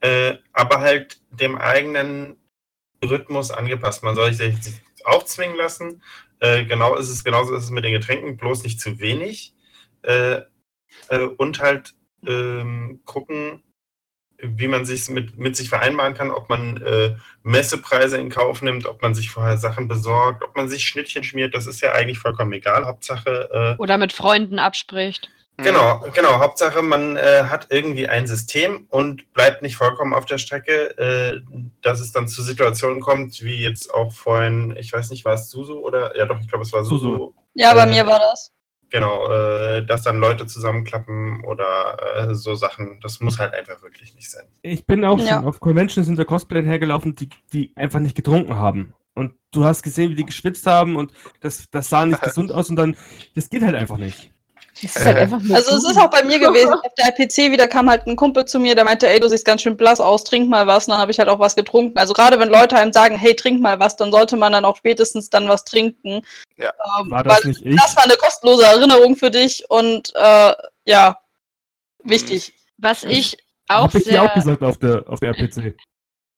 [0.02, 2.36] äh, aber halt dem eigenen
[3.04, 4.04] Rhythmus angepasst.
[4.04, 4.50] Man soll sich
[5.06, 6.02] aufzwingen lassen.
[6.40, 9.54] Äh, genau ist es, genauso ist es mit den Getränken, bloß nicht zu wenig.
[10.04, 10.42] Äh,
[11.10, 11.94] äh, und halt
[12.26, 13.64] ähm, gucken,
[14.44, 18.88] wie man sich mit, mit sich vereinbaren kann, ob man äh, Messepreise in Kauf nimmt,
[18.88, 22.20] ob man sich vorher Sachen besorgt, ob man sich Schnittchen schmiert, das ist ja eigentlich
[22.20, 22.86] vollkommen egal.
[22.86, 25.30] Hauptsache, äh, Oder mit Freunden abspricht.
[25.58, 30.38] Genau, genau, Hauptsache man äh, hat irgendwie ein System und bleibt nicht vollkommen auf der
[30.38, 31.42] Strecke, äh,
[31.82, 35.50] dass es dann zu Situationen kommt, wie jetzt auch vorhin, ich weiß nicht, war es
[35.50, 37.34] Susu oder, ja doch, ich glaube, es war Susu.
[37.54, 38.52] Ja, bei Äh, mir war das.
[38.90, 44.14] Genau, äh, dass dann Leute zusammenklappen oder äh, so Sachen, das muss halt einfach wirklich
[44.16, 44.44] nicht sein.
[44.64, 45.36] Ich bin auch Ja.
[45.38, 48.94] schon auf Conventions hinter Cosplayern hergelaufen, die, die einfach nicht getrunken haben.
[49.14, 52.70] Und du hast gesehen, wie die geschwitzt haben und das, das sah nicht gesund aus
[52.70, 52.98] und dann,
[53.36, 54.32] das geht halt einfach nicht.
[54.96, 56.74] Halt nur Also es ist auch bei mir gewesen.
[56.74, 59.46] Auf der IPC wieder kam halt ein Kumpel zu mir, der meinte, ey, du siehst
[59.46, 60.88] ganz schön blass aus, trink mal was.
[60.88, 61.98] Und dann habe ich halt auch was getrunken.
[61.98, 64.78] Also gerade wenn Leute einem sagen, hey, trink mal was, dann sollte man dann auch
[64.78, 66.22] spätestens dann was trinken.
[66.58, 66.72] Ja.
[67.00, 67.76] Ähm, War das weil nicht ich?
[67.76, 70.54] das war eine kostenlose Erinnerung für dich und äh,
[70.86, 71.18] ja,
[72.04, 72.54] wichtig.
[72.78, 74.24] Was ich auch Hab ich dir sehr.
[74.24, 75.76] auch gesagt auf der, auf der RPC.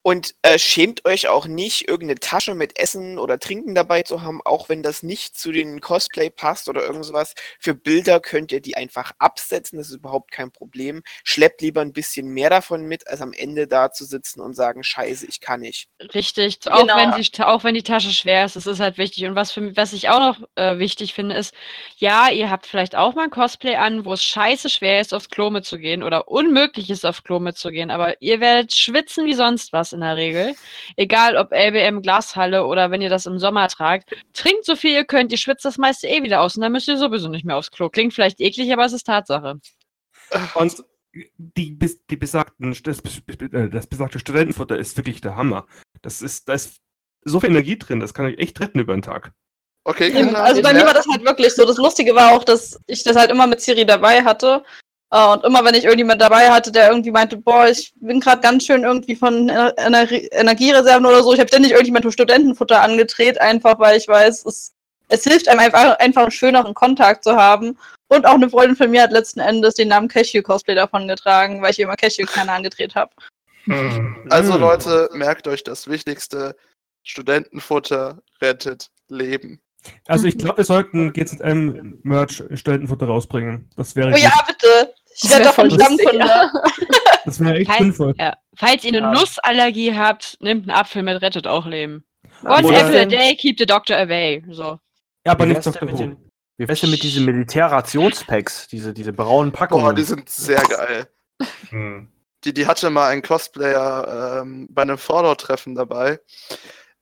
[0.05, 4.41] Und äh, schämt euch auch nicht, irgendeine Tasche mit Essen oder Trinken dabei zu haben,
[4.43, 7.33] auch wenn das nicht zu den Cosplay passt oder irgend sowas.
[7.57, 11.03] Für Bilder könnt ihr die einfach absetzen, das ist überhaupt kein Problem.
[11.23, 14.83] Schleppt lieber ein bisschen mehr davon mit, als am Ende da zu sitzen und sagen,
[14.83, 15.87] scheiße, ich kann nicht.
[16.13, 16.97] Richtig, auch, Genau.
[16.97, 19.23] wenn die, auch wenn die Tasche schwer ist, das ist halt wichtig.
[19.25, 21.53] Und was, für, was ich auch noch äh, wichtig finde, ist,
[21.95, 25.29] ja, ihr habt vielleicht auch mal ein Cosplay an, wo es scheiße schwer ist, aufs
[25.29, 29.92] Klo mitzugehen oder unmöglich ist, aufs Klo mitzugehen, aber ihr werdet schwitzen wie sonst was
[29.93, 30.55] in der Regel.
[30.95, 34.13] Egal ob LBM Glashalle oder wenn ihr das im Sommer tragt.
[34.33, 36.87] Trinkt so viel ihr könnt, ihr schwitzt das meiste eh wieder aus und dann müsst
[36.87, 37.89] ihr sowieso nicht mehr aufs Klo.
[37.89, 39.59] Klingt vielleicht eklig, aber es ist Tatsache.
[40.55, 40.83] Und
[41.37, 45.67] die, die besagten, das, äh, das besagte Studentenfutter ist wirklich der Hammer.
[46.01, 46.81] Das ist, da ist
[47.23, 49.31] so viel Energie drin, das kann euch echt retten über den Tag.
[49.85, 51.65] Okay, Kinder, also bei mir war das halt wirklich so.
[51.65, 54.63] Das Lustige war auch, dass ich das halt immer mit Siri dabei hatte.
[55.13, 58.41] Äh, Und immer wenn ich irgendjemand dabei hatte, der irgendwie meinte, boah, ich bin gerade
[58.41, 62.81] ganz schön irgendwie von Ener Ener Energiereserven oder so, ich habe ständig irgendjemand mit Studentenfutter
[62.81, 64.73] angedreht, einfach weil ich weiß, es,
[65.09, 67.77] es hilft einem einfach, einfach einen schöneren Kontakt zu haben.
[68.07, 71.61] Und auch eine Freundin von mir hat letzten Endes den Namen Cashew Cosplay davon getragen,
[71.61, 73.11] weil ich immer Cashew-Kerne angedreht habe.
[73.65, 74.27] Hm.
[74.29, 74.61] Also Mm.
[74.61, 76.55] Leute, merkt euch das Wichtigste.
[77.03, 79.61] Studentenfutter rettet Leben.
[80.07, 83.69] Also ich glaube, wir sollten GZM-Merch Studentenfutter rausbringen.
[83.75, 84.47] Das wäre Oh ja, gut.
[84.47, 84.93] bitte.
[85.15, 86.51] Ich Das werde voll lustig, Stammkunde.
[87.25, 88.13] Das wäre echt Kein- sinnvoll.
[88.17, 88.33] Ja.
[88.55, 89.11] Falls ihr eine Ja.
[89.13, 92.03] Nussallergie habt, nehmt einen Apfel mit, rettet auch Leben.
[92.43, 94.43] Oder- One apple a day, keep the doctor away.
[94.51, 94.79] So.
[95.25, 95.89] Ja, aber nicht Dr.
[95.89, 96.17] Who.
[96.57, 99.83] wie wär's denn mit diesen Militärrationspacks, diese, diese braunen Packungen?
[99.85, 101.07] Boah, die sind sehr geil.
[101.69, 102.09] Hm.
[102.43, 106.19] Die, die hatte mal ein Cosplayer ähm, bei einem Fallout-Treffen dabei.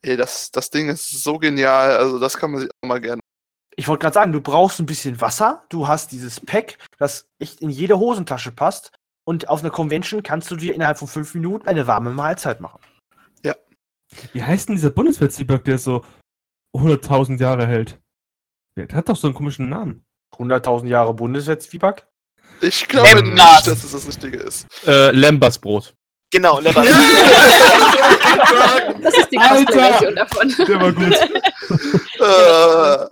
[0.03, 3.21] Ey, das, das Ding ist so genial, also das kann man sich auch mal gerne.
[3.75, 7.61] Ich wollte gerade sagen, du brauchst ein bisschen Wasser, du hast dieses Pack, das echt
[7.61, 8.91] in jede Hosentasche passt
[9.25, 12.79] und auf einer Convention kannst du dir innerhalb von fünf Minuten eine warme Mahlzeit machen.
[14.33, 16.03] Wie heißt denn dieser Bundeswehr-Zwieback, der so
[16.75, 17.99] 100.000 Jahre hält?
[18.75, 20.05] Der hat doch so einen komischen Namen.
[20.37, 22.07] 100.000 Jahre Bundeswehr-Zwieback?
[22.61, 23.65] Ich glaube Lembas.
[23.65, 24.67] nicht, dass es das Richtige ist.
[24.85, 25.95] Äh, Lembersbrot.
[26.31, 26.83] Genau, Lever.
[29.01, 29.65] Das ist die Alter!
[29.65, 30.53] Cosplay-Version davon.
[30.67, 31.13] Der war gut.
[32.19, 33.07] äh,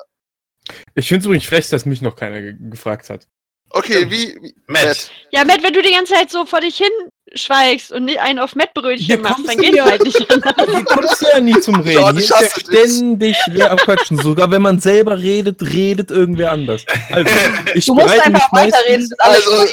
[0.96, 3.28] Ich finde es übrigens frech, dass mich noch keiner ge gefragt hat.
[3.72, 4.36] okay, wie.
[4.42, 5.12] wie Matt.
[5.32, 6.88] Ja, Matt, wenn du die ganze Zeit so vor dich hin
[7.36, 9.86] schweigst und nicht einen auf Hier Mettbrötchen machst, kommst dann geht's ja.
[9.86, 10.56] halt nicht anders.
[10.72, 12.02] Hier kommst du ja nie zum Reden.
[12.02, 14.18] Gott, Hier ich ist ja ständig wer am Quatschen.
[14.18, 16.86] Sogar wenn man selber redet, redet irgendwer anders.
[17.12, 17.30] Also,
[17.76, 19.66] ich Du musst bereite mich einfach weiterreden, also-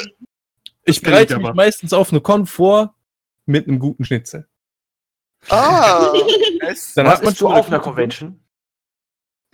[0.88, 1.55] ich bereite ich mich aber.
[1.55, 2.94] meistens auf eine Con vor
[3.47, 4.47] mit einem guten Schnitzel.
[5.49, 6.12] Ah,
[6.68, 8.40] es, Dann Was hat man schon auf eine einer Convention?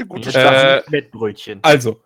[0.04, 0.26] Gut.
[0.26, 1.58] Ich Äh, dachte, Mettbrötchen.
[1.62, 2.00] Also,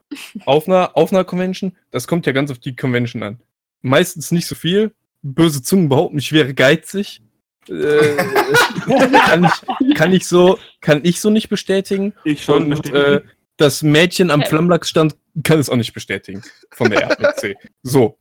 [0.45, 3.41] auf einer, auf einer Convention, das kommt ja ganz auf die Convention an.
[3.83, 4.93] Meistens nicht so viel.
[5.23, 7.23] Böse Zungen behaupten, ich wäre geizig.
[7.69, 8.17] Äh,
[9.27, 9.45] kann,
[9.81, 12.13] ich, kann, ich so, kann ich so nicht bestätigen.
[12.25, 12.73] Ich schon.
[12.73, 13.23] Und äh,
[13.57, 14.43] das Mädchen am.
[14.43, 16.43] Flammlachsstand kann es auch nicht bestätigen.
[16.71, 17.57] Von der RPC.
[17.83, 18.19] So.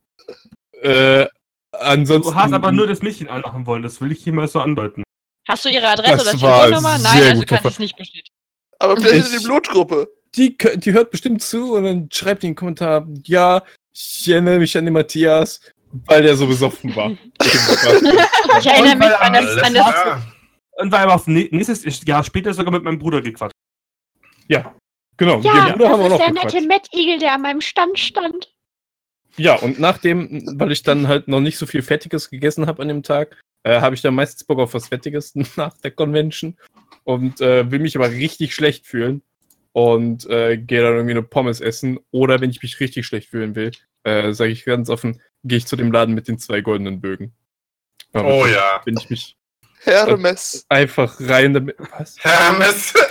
[0.82, 1.26] Äh,
[1.72, 2.32] ansonsten.
[2.32, 5.04] du hast aber nur das Mädchen anmachen wollen, das will ich hier mal so andeuten.
[5.48, 6.98] Hast du ihre Adresse Das oder Telefonnummer?
[6.98, 8.35] Nein, also kann ich es nicht bestätigen.
[8.78, 10.08] Aber vielleicht in die Blutgruppe.
[10.34, 13.62] die, die hört bestimmt zu und dann schreibt die in den Kommentar, ja,
[13.92, 15.60] ich erinnere mich an den Matthias,
[16.06, 17.10] weil der so besoffen war.
[18.58, 20.22] Ich erinnere Und mich weil an das, an das.
[20.78, 23.54] Und war aber auf nä- nächstes Jahr später sogar mit meinem Bruder gequatscht.
[24.48, 24.74] ja,
[25.16, 25.40] genau.
[25.40, 26.54] Ja, den Bruder haben wir das noch ist der gequatscht.
[26.54, 28.52] nette Mettigel, der an meinem Stand stand.
[29.36, 32.88] Ja, und nachdem, weil ich dann halt noch nicht so viel Fettiges gegessen habe an
[32.88, 36.56] dem Tag, äh, habe ich dann meistens Bock auf was Fettiges nach der Convention
[37.06, 39.22] und äh, will mich aber richtig schlecht fühlen
[39.72, 41.98] und äh, gehe dann irgendwie eine Pommes essen.
[42.10, 43.70] Oder wenn ich mich richtig schlecht fühlen will,
[44.02, 47.32] äh, sage ich ganz offen, gehe ich zu dem Laden mit den zwei goldenen Bögen.
[48.12, 48.80] Aber Oh ja.
[48.84, 49.36] Wenn ich mich
[49.84, 50.66] Hermes.
[50.68, 51.76] einfach rein damit.
[51.96, 52.16] Was?
[52.20, 52.92] Hermes.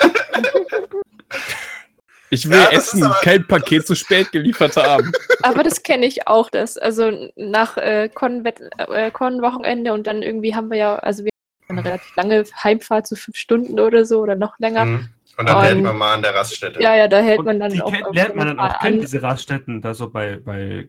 [2.31, 5.11] Ich will Ja, essen, aber- kein Paket zu spät geliefert haben.
[5.43, 6.75] Aber das kenne ich auch, das.
[6.75, 11.29] Also nach äh, Con-Wett- äh, Con-Wochenende und dann irgendwie haben wir ja, also wir
[11.77, 14.85] eine relativ lange Heimfahrt, so fünf Stunden oder so oder noch länger.
[14.85, 15.09] Mhm.
[15.37, 16.81] Und dann Und- hält man mal an der Raststätte.
[16.81, 17.91] Ja, ja, da hält Und man dann die auch.
[17.91, 20.87] kennt, lernt man dann auch kennen, diese Raststätten, da so bei, bei,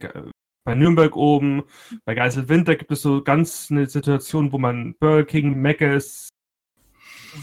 [0.64, 1.64] bei Nürnberg oben,
[2.05, 6.28] bei Geiselwinter gibt es so ganz eine Situation, wo man Burger King, Mc's,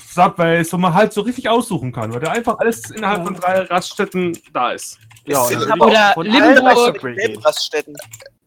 [0.09, 3.59] Subway, wo man halt so richtig aussuchen kann, weil da einfach alles innerhalb von drei
[3.61, 4.99] Raststätten da ist.
[5.25, 7.03] Ja, Ist Oder Limburg.
[7.45, 7.95] Raststätten.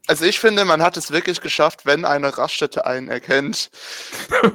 [0.07, 3.71] Also ich finde, man hat es wirklich geschafft, wenn eine Raststätte einen erkennt.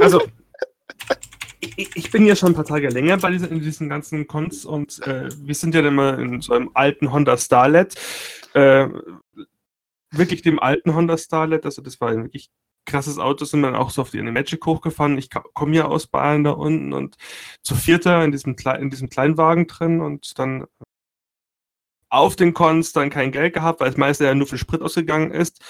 [0.00, 0.22] Also,
[1.60, 4.64] ich, ich bin ja schon ein paar Tage länger bei diesen, in diesen ganzen Cons
[4.64, 7.94] und äh, wir sind ja dann mal in so einem alten Honda Starlet.
[8.54, 8.88] Äh,
[10.10, 12.50] wirklich dem alten Honda Starlet, also das war ein wirklich
[12.86, 15.18] krasses Auto, sind dann auch so auf die Animagic hochgefahren.
[15.18, 17.16] Ich komme ja aus Bayern da unten und
[17.62, 20.64] zu vierter in diesem, Klei in diesem Kleinwagen drin und dann
[22.10, 25.30] auf den Cons dann kein Geld gehabt, weil es meistens ja nur für Sprit ausgegangen
[25.30, 25.60] ist.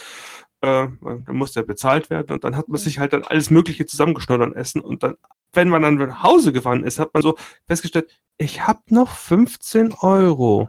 [0.60, 3.86] Äh, dann musste er bezahlt werden und dann hat man sich halt dann alles Mögliche
[3.86, 5.14] zusammengeschnurrt an Essen und dann,
[5.52, 7.36] wenn man dann nach Hause gefahren ist, hat man so
[7.68, 10.68] festgestellt, ich habe noch 15 Euro.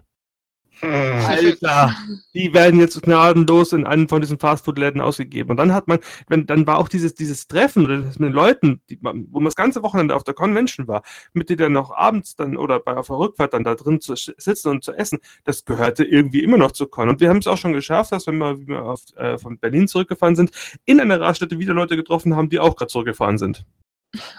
[0.82, 1.26] Hm.
[1.28, 1.94] Alter,
[2.34, 5.52] die werden jetzt gnadenlos in einem von diesen Fastfood-Läden ausgegeben.
[5.52, 8.34] Und dann hat man, wenn, dann war auch dieses, dieses Treffen oder das mit den
[8.34, 11.04] Leuten, die, man- wo man das ganze Wochenende auf der Convention war,
[11.34, 14.16] mit denen dann noch abends dann oder bei auf der Rückfahrt dann da drin zu
[14.16, 17.10] sitzen und zu essen, das gehörte irgendwie immer noch zu Con.
[17.10, 19.60] Und wir haben es auch schon geschafft, dass wenn wir, wie wir auf, äh, von
[19.60, 20.52] Berlin zurückgefahren sind,
[20.86, 23.66] in einer Raststätte wieder Leute getroffen haben, die auch gerade zurückgefahren sind.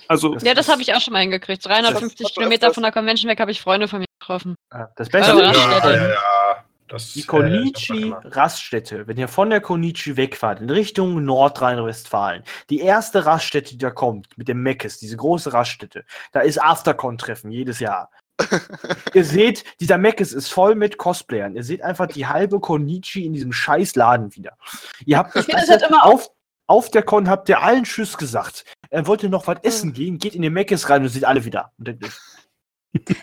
[0.09, 1.64] Also, Ja, das habe ich auch schon mal hingekriegt.
[1.64, 4.57] 350 Das- Kilometer von der Convention weg habe ich Freunde von mir getroffen.
[4.72, 5.97] Ja, Das Beste Also, Ja, Raststätte.
[5.97, 6.14] ja, ja.
[6.91, 11.24] Das, die äh, Konichi das macht Raststätte, wenn ihr von der Konichi wegfahrt, in Richtung
[11.24, 16.61] Nordrhein-Westfalen, die erste Raststätte, die da kommt, mit dem Meckes, diese große Raststätte, da ist
[16.61, 18.11] Aftercon-Treffen jedes Jahr.
[19.14, 21.55] ihr seht, dieser Meckes ist voll mit Cosplayern.
[21.55, 24.57] Ihr seht einfach die halbe Konichi in diesem scheiß Laden wieder.
[25.05, 26.30] Ihr habt Ich finde, das hat immer auf,
[26.66, 28.64] auf der Con habt ihr allen Tschüss gesagt.
[28.88, 31.72] Er wollte noch was essen gehen, geht in den Meckes rein und seht alle wieder.
[31.78, 32.11] Und denkt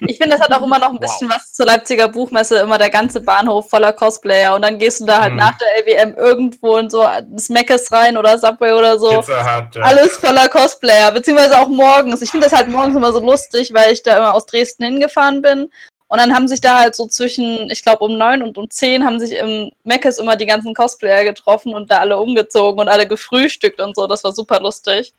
[0.07, 2.89] Ich finde, das hat auch immer noch ein bisschen was zur Leipziger Buchmesse, immer der
[2.89, 5.39] ganze Bahnhof voller Cosplayer und dann gehst du da halt Mhm.
[5.39, 9.18] nach der LWM irgendwo in so ins Meckes rein oder Subway oder so.
[9.18, 9.68] Hut, ja.
[9.82, 12.22] Alles voller Cosplayer, beziehungsweise auch morgens.
[12.22, 15.41] Ich finde das halt morgens immer so lustig, weil ich da immer aus Dresden hingefahren
[15.41, 15.70] bin.
[16.09, 19.03] Und dann haben sich da halt so zwischen, ich glaube um neun und um zehn
[19.03, 23.05] haben sich im Meckes immer die ganzen Cosplayer getroffen und da alle umgezogen und alle
[23.05, 24.07] gefrühstückt und so.
[24.07, 25.13] Das war super lustig.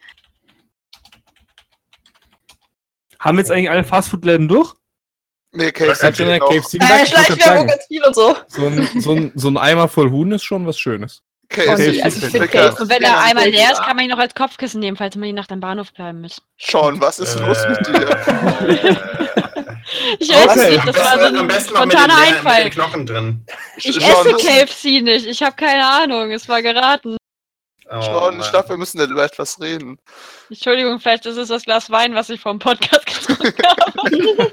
[3.21, 4.73] Haben jetzt eigentlich alle Fastfood-Läden durch?
[5.53, 6.41] Nee, KFC hat schon der.
[6.41, 8.37] KFC Äh, gesagt, ich wollte Schleichwerbung gerade sagen, ganz viel und so.
[8.49, 11.23] so ein, so, ein, so ein Eimer voll Huhn ist schon was Schönes.
[11.49, 12.49] KFC Also ist ich finde.
[12.49, 14.99] KFC Und wenn er einmal das leer ist kann man ihn noch als Kopfkissen nehmen,
[14.99, 16.43] falls man die Nacht am Bahnhof bleiben muss.
[16.59, 18.99] Sean, was ist los mit dir?
[20.19, 20.71] Ich weiß Okay.
[20.73, 22.71] nicht, das war so ein spontaner Einfall.
[23.79, 27.17] Ich esse KFC nicht, ich habe keine Ahnung, es war geraten.
[27.91, 29.99] Oh, Sean, ich glaube, wir müssen über etwas reden.
[30.51, 34.51] Entschuldigung, vielleicht ist es das Glas Wein, was ich vom Podcast getrunken habe.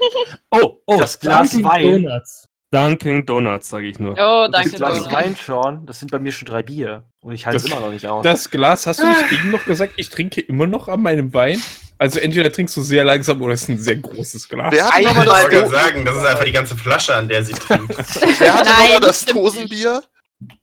[0.50, 2.02] Oh, oh, Das Glas Dunkin' Wein.
[2.04, 2.48] Donuts.
[2.72, 4.12] Dunkin' Donuts, sage ich nur.
[4.12, 4.70] Oh, das danke.
[4.76, 5.12] Glas Dominik.
[5.12, 7.04] Wein, Sean, das sind bei mir schon drei Bier.
[7.20, 8.22] Und ich halte es Das- immer noch nicht aus.
[8.24, 11.62] Das Glas, hast du nicht eben noch gesagt, ich trinke immer noch an meinem Wein?
[11.98, 14.72] Also entweder trinkst du sehr langsam oder es ist ein sehr großes Glas.
[14.72, 17.14] Wer hat nochmal Ich das, wollte Do gerade sagen, das ist einfach die ganze Flasche,
[17.14, 17.96] an der sie trinkt.
[18.40, 20.02] wer hat Nein, noch mal das Dosenbier?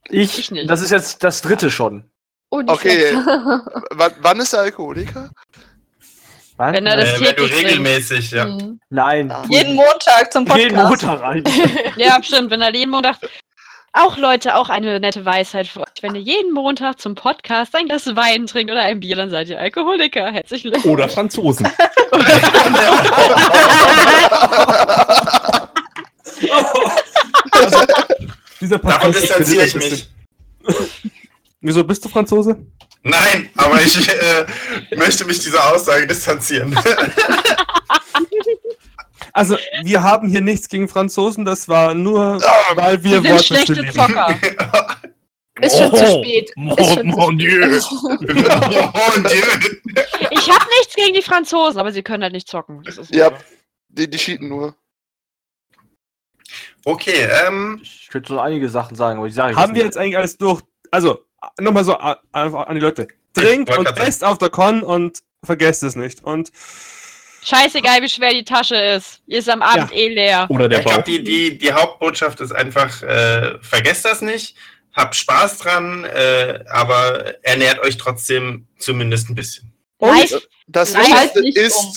[0.09, 0.69] ich, ich nicht.
[0.69, 2.03] das ist jetzt das dritte schon.
[2.55, 3.15] Oh, Okay.
[4.21, 5.31] wann ist er Alkoholiker?
[6.57, 6.71] Was?
[6.73, 8.45] Wenn er das äh, wenn du regelmäßig, ja.
[8.45, 8.79] Mhm.
[8.91, 9.31] Nein.
[9.31, 9.43] Ah.
[9.49, 11.03] Jeden Montag zum Jeden Podcast.
[11.03, 11.43] Montag rein.
[11.97, 13.17] Ja, stimmt, wenn er jeden Montag.
[13.91, 15.87] Auch Leute, auch eine nette Weisheit für euch.
[16.01, 19.49] Wenn ihr jeden Montag zum Podcast ein Glas Wein trinkt oder ein Bier, dann seid
[19.49, 20.31] ihr Alkoholiker.
[20.31, 20.93] Herzlichen Glückwunsch.
[20.93, 21.67] Oder Franzosen.
[28.61, 30.09] Dieser Davon Podcast distanziere ich ist- mich.
[31.65, 32.57] Wieso bist du Franzose?
[33.03, 34.45] Nein, aber ich äh,
[34.95, 36.77] möchte mich dieser Aussage distanzieren.
[39.35, 43.43] Also, wir haben hier nichts gegen Franzosen, das war nur, Ah, weil wir sind Wortwitze
[43.45, 43.91] schlechte lieben.
[43.93, 44.39] Zocker.
[45.61, 46.49] Ist schon zu Oh, spät.
[46.49, 47.79] Ist Mon, schon zu mon Dieu.
[47.91, 48.17] oh,
[49.17, 49.43] Dieu.
[50.29, 52.83] Ich habe nichts gegen die Franzosen, aber sie können halt nicht zocken.
[52.83, 53.31] Das ist Ja,
[53.89, 54.75] die, die cheaten nur.
[56.85, 59.85] Okay, ähm, Ich könnte so einige Sachen sagen, aber die sage ich Haben wir nicht.
[59.85, 60.61] jetzt eigentlich alles durch?
[60.91, 61.25] Also,
[61.59, 61.97] nochmal so
[62.31, 63.07] einfach an die Leute.
[63.33, 66.23] Trinkt und esst auf der Con und vergesst es nicht.
[66.23, 66.51] Und
[67.43, 69.21] Scheißegal, wie schwer die Tasche ist.
[69.27, 70.47] Die ist am Abend eh leer.
[70.49, 74.55] Oder der ich glaube, die, die, die Hauptbotschaft ist einfach, äh, vergesst das nicht,
[74.93, 79.73] habt Spaß dran, äh, aber ernährt euch trotzdem zumindest ein bisschen.
[79.99, 81.93] Live, Das Nein, Wichtigste halt nicht ist, um.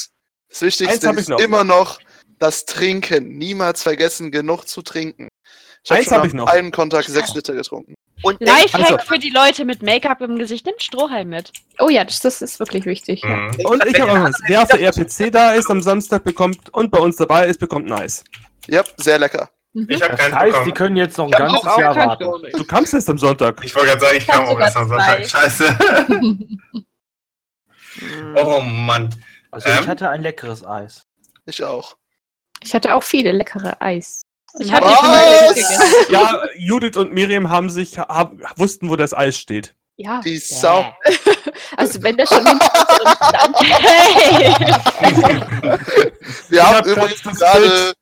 [0.49, 1.41] das Wichtigste ist noch.
[1.41, 2.01] immer noch
[2.39, 3.37] das Trinken.
[3.39, 5.29] Niemals vergessen, genug zu trinken.
[5.85, 6.49] Ich habe hab ich noch.
[6.49, 7.95] einen Kontakt sechs Liter getrunken.
[8.23, 10.65] Und Lifehack Also- für die Leute mit Make-up im Gesicht.
[10.67, 11.53] Nimmt Strohhalm mit.
[11.79, 13.23] Oh ja, das, das ist wirklich wichtig.
[13.23, 13.29] Ja.
[13.37, 13.55] Mhm.
[13.67, 14.35] Und ich habe auch was.
[14.47, 17.87] Wer auf der RPC da ist am Samstag bekommt und bei uns dabei ist, bekommt
[17.87, 18.25] nice.
[18.69, 19.51] Ja, sehr lecker.
[19.75, 20.75] Ich habe Das keinen heißt, die bekommen.
[20.75, 22.25] können jetzt noch ein ganzes auch Jahr warten.
[22.53, 23.63] Du kannst jetzt am Sonntag.
[23.63, 25.27] Ich wollte gerade sagen, ich kam auch erst am Sonntag.
[25.29, 25.79] Scheiße.
[28.37, 29.15] oh Mann.
[29.51, 29.79] Also Ähm?
[29.83, 31.07] ich hatte ein leckeres Eis.
[31.45, 31.97] Ich auch.
[32.63, 34.23] Ich hatte auch viele leckere Eis.
[34.59, 35.83] Ich habe die schon mal gegessen.
[36.11, 39.75] Ja, Judith und Miriam haben sich, hab, wussten, wo das Eis steht.
[39.97, 40.21] Ja.
[40.21, 40.95] Die Sau.
[41.77, 44.55] Also wenn das schon nicht dann Hey!
[46.49, 47.93] Wir hab haben übrigens das gerade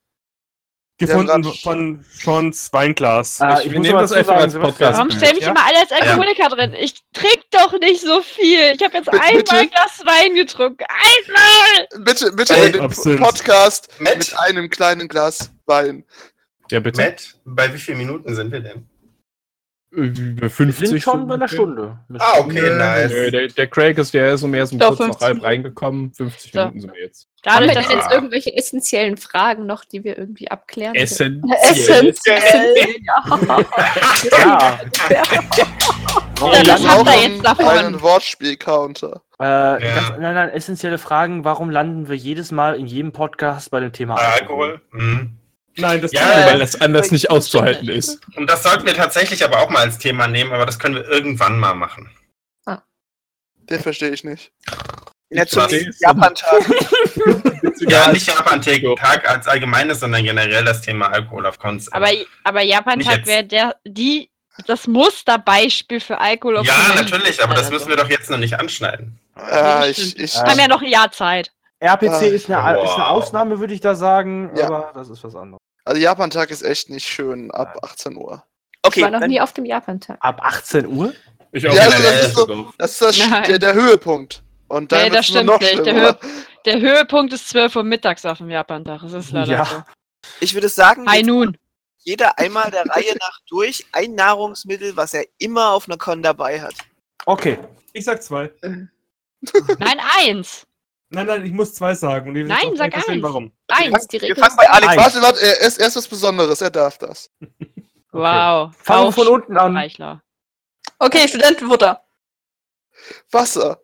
[0.97, 3.39] gefunden von Sean's Weinglas.
[3.41, 4.97] Ah, Ich- ich wir muss nehmen aber das einfach als Podcast.
[4.97, 5.51] Warum stellen mich Ja?
[5.51, 6.73] immer alle als Alkoholiker drin?
[6.79, 8.73] Ich trinke doch nicht so viel.
[8.75, 9.55] Ich habe jetzt Bitte- einmal bitte?
[9.57, 10.85] ein Glas Wein getrunken.
[10.89, 12.03] Einmal!
[12.05, 13.19] Bitte, bitte Ey, in den.
[13.19, 16.05] Podcast mit einem kleinen Glas Wein.
[16.71, 17.01] Ja, bitte.
[17.01, 18.87] Matt, bei wie vielen Minuten sind wir denn?
[19.95, 20.11] Äh,
[20.41, 21.47] Wir 50 sind schon bei einer.
[21.47, 21.99] Stunde.
[22.19, 23.11] Ah, okay, Nö, nice.
[23.11, 25.43] nö, der, der Craig ist, der ist um erst um Doch, kurz nach 50 halb
[25.43, 26.13] reingekommen.
[26.13, 26.59] 50 So.
[26.59, 27.27] Minuten sind wir jetzt.
[27.45, 30.95] Haben Dadurch, wir dass jetzt jetzt irgendwelche essentiellen Fragen noch, die wir irgendwie abklären?
[30.95, 32.09] Essentiell.
[32.09, 32.75] Essentiell.
[33.03, 33.23] Ja.
[34.39, 34.79] Ja.
[36.39, 37.65] Warum Ja, das Wir habt ihr brauchen jetzt davon.
[37.67, 39.21] Einen Wortspiel-Counter.
[39.39, 39.77] Äh, Ja.
[39.77, 41.43] ganz, nein, nein, essentielle Fragen.
[41.45, 44.81] Warum landen wir jedes Mal in jedem Podcast bei dem Thema Alkohol.
[44.91, 45.37] Mhm.
[45.77, 48.19] Nein, das Ja, kann Weil das anders nicht auszuhalten ist.
[48.35, 51.07] Und das sollten wir tatsächlich aber auch mal als Thema nehmen, aber das können wir
[51.07, 52.09] irgendwann mal machen.
[53.69, 54.51] Den verstehe ich nicht.
[55.31, 56.61] Japan-Tag.
[57.87, 61.91] Ja, nicht Japan-Tag als allgemeines, sondern generell das Thema Alkohol auf Cons.
[61.91, 62.09] aber,
[62.43, 64.29] aber Japan-Tag wäre der, die,
[64.67, 68.57] das Musterbeispiel für Alkohol auf ja, natürlich, aber das müssen wir doch jetzt noch nicht
[68.57, 69.19] anschneiden.
[69.35, 71.51] Ja, ich, ich, Wir haben ja noch ein Jahr Zeit.
[71.79, 73.07] RPC Ah, ist, eine, ist eine.
[73.07, 74.67] Ausnahme, würde ich da sagen, Ja.
[74.67, 75.59] aber das ist was anderes.
[75.85, 78.43] Also Japan-Tag ist echt nicht schön ab 18 Uhr.
[78.81, 80.17] Okay, Ich war noch dann, nie auf dem Japan-Tag.
[80.19, 81.13] Ab 18 Uhr?
[81.51, 83.43] Ich Ja, also das ist so, das ist das, Nein.
[83.47, 84.43] der, der Höhepunkt.
[84.67, 85.77] Und dann Nee, das stimmt noch nicht.
[85.77, 86.17] Der schlimmer.
[86.65, 89.01] Der Höhepunkt ist 12 Uhr mittags auf dem Japan-Tag.
[89.03, 89.65] Das ist leider Ja.
[89.65, 89.83] so.
[90.39, 91.57] ich würde sagen, Hi nun.
[91.99, 96.59] jeder einmal der Reihe nach durch ein Nahrungsmittel, was er immer auf einer Con dabei
[96.61, 96.73] hat.
[97.27, 97.59] Okay.
[97.93, 98.51] Ich sag zwei.
[98.61, 100.63] Nein, eins.
[101.09, 102.33] Nein, nein, ich muss zwei sagen.
[102.33, 103.21] Nein, sag eins.
[103.21, 103.51] warum.
[103.67, 104.07] Eins.
[104.07, 104.97] Die Wir Regel fangen bei Alex.
[104.97, 107.31] Warte, warte, er ist erst was Besonderes, er darf das.
[108.11, 108.75] Wow.
[108.77, 109.75] Fangen wir von unten an.
[109.75, 110.23] Reichler.
[110.99, 112.03] Okay, Studentenfutter.
[113.31, 113.81] Wasser.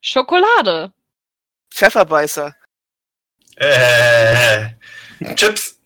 [0.00, 0.92] Schokolade.
[1.72, 2.54] Pfefferbeißer.
[3.56, 4.70] Äh,
[5.34, 5.78] Chips.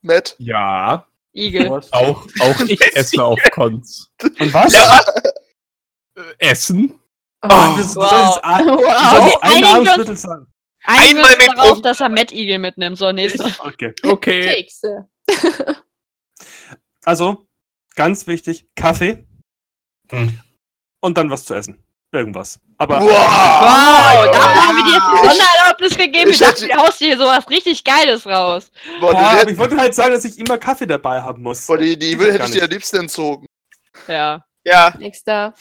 [0.00, 0.34] Matt.
[0.38, 1.68] Ja, Igel.
[1.70, 4.10] Auch, auch ich esse auf Cons.
[4.22, 4.72] Und was?
[4.72, 6.98] Äh, Essen?
[7.42, 8.10] Oh, das, wow.
[8.10, 8.78] das ist ein, Wow.
[8.82, 9.38] wow.
[9.42, 10.46] ein Nahrungsmittel sagen.
[10.84, 11.82] Einmal Einmal mit darauf, Rum.
[11.82, 12.98] dass er Matt Igel mitnimmt.
[12.98, 13.44] So, nächste.
[13.60, 13.94] Okay.
[14.04, 14.40] Okay.
[14.54, 15.08] Kekse.
[17.04, 17.46] Also,
[17.94, 19.24] ganz wichtig, Kaffee
[20.10, 20.40] Hm.
[21.00, 21.82] und dann was zu essen.
[22.10, 22.58] Irgendwas.
[22.78, 26.30] Aber Wow, da haben wir dir jetzt eine Sondererlaubnis gegeben.
[26.30, 28.70] ich dachte, du haust dir hier sowas richtig Geiles raus.
[29.00, 31.66] Boah, hätten- ich wollte halt sagen, dass ich immer Kaffee dabei haben muss.
[31.66, 32.72] boah, die, die will, hätte ich dir am nicht.
[32.72, 33.46] liebsten entzogen.
[34.06, 34.42] Ja.
[34.64, 35.54] Ja, Nächster.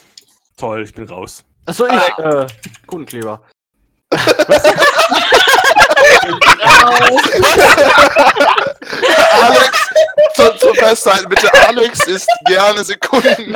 [0.55, 1.43] Toll, ich bin raus.
[1.67, 2.17] Achso, ich.
[2.17, 2.47] Äh,
[2.87, 3.41] Kundenkleber.
[9.41, 9.86] Alex,
[10.35, 13.55] zum, zum Festhalten, bitte, Alex ist gerne Sekunden.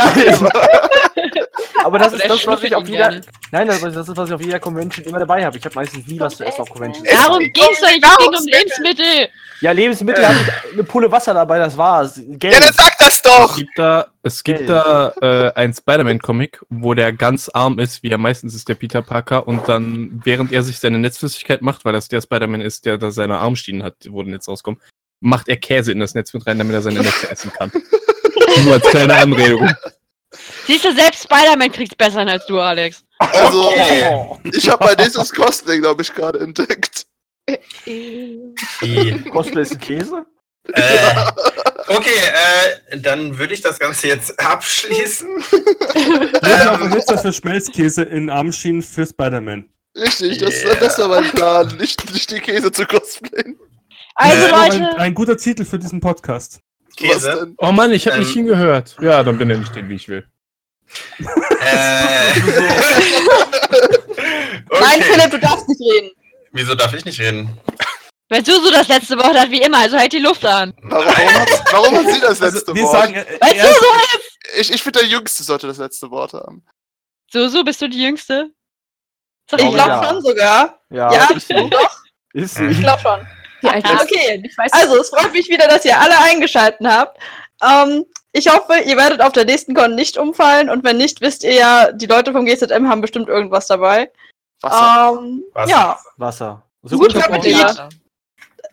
[1.84, 3.22] Aber das ist das, was ich auf jeder.
[3.52, 5.58] Nein, das ist das, was ich auf jeder Convention immer dabei habe.
[5.58, 7.08] Ich habe meistens nie was zu essen auf Conventions.
[7.10, 7.88] Darum ging's doch.
[7.88, 9.30] Es ging um Lebensmittel.
[9.62, 12.16] Ja, Lebensmittel habe ich eine Pulle Wasser dabei, das war's.
[12.16, 12.54] Geld.
[12.54, 13.56] ja, dann sag das Es doch!
[13.56, 18.18] gibt da, es gibt da äh, ein Spider-Man-Comic, wo der ganz arm ist, wie er
[18.18, 22.08] meistens ist, der Peter Parker, und dann, während er sich seine Netzflüssigkeit macht, weil das
[22.08, 24.80] der Spider-Man ist, der da seine Armschienen hat, wo ein Netz rauskommt,
[25.22, 27.72] macht er Käse in das Netz mit rein, damit er seine Netze essen kann.
[28.66, 29.70] Nur als kleine Anregung.
[30.68, 33.04] Siehst du, selbst Spider-Man kriegt's besser hin als du, Alex.
[33.20, 34.40] Also, Oh.
[34.52, 37.06] ich habe mein nächstes Cosplay, glaube ich, gerade entdeckt.
[37.86, 40.26] Die, Cosplay ist ein Käse?
[40.74, 41.32] äh,
[41.88, 42.10] okay,
[42.92, 45.44] äh, dann würde ich das Ganze jetzt abschließen.
[46.44, 49.70] Ja, ähm, jetzt das für Schmelzkäse in Armschienen für Spider-Man.
[49.98, 50.76] Richtig, das, Yeah.
[50.76, 53.60] das war mein Plan, nicht, nicht die Käse zu cosplayen.
[54.16, 56.60] Also, Ein, Leute, ein guter Titel für diesen Podcast.
[56.98, 57.54] Käse.
[57.58, 58.24] Oh Mann, ich habe Ähm.
[58.24, 58.98] nicht hingehört.
[59.02, 60.28] Ja, dann benenne ich den, wie ich will.
[61.64, 62.34] Äh,
[64.80, 65.04] Nein, okay.
[65.04, 66.12] Philipp, du darfst nicht reden.
[66.52, 67.50] Wieso darf ich nicht reden?
[68.30, 70.74] weil du so das letzte Wort hat wie immer, also halt die Luft an.
[70.84, 72.92] Warum, warum, hat, warum hat sie das letzte Also, wir Wort?
[72.94, 73.86] sagen, äh, Weil Susu
[74.16, 74.60] ist.
[74.60, 76.64] ich ich finde, der Jüngste sollte das letzte Wort haben.
[77.32, 78.50] Susu, bist du die Jüngste?
[79.52, 80.04] Ich glaube ja.
[80.10, 80.80] schon sogar.
[80.90, 81.54] Ja, Ja, ist sie.
[81.70, 81.98] doch,
[82.34, 82.82] Ist ich sie.
[82.84, 83.28] glaube schon.
[83.62, 84.42] Wie alt Ah, ist okay.
[84.46, 87.20] Ich weiß Also, es freut mich wieder, dass ihr alle eingeschaltet habt.
[87.64, 91.44] Ähm, ich hoffe, ihr werdet auf der nächsten Con nicht umfallen und wenn nicht, wisst
[91.44, 94.12] ihr ja, die Leute vom GZM haben bestimmt irgendwas dabei.
[94.62, 95.20] Wasser.
[95.22, 95.70] Ähm, Wasser.
[95.70, 96.64] Ja, Wasser.
[96.84, 97.82] So Gut gut Appetit.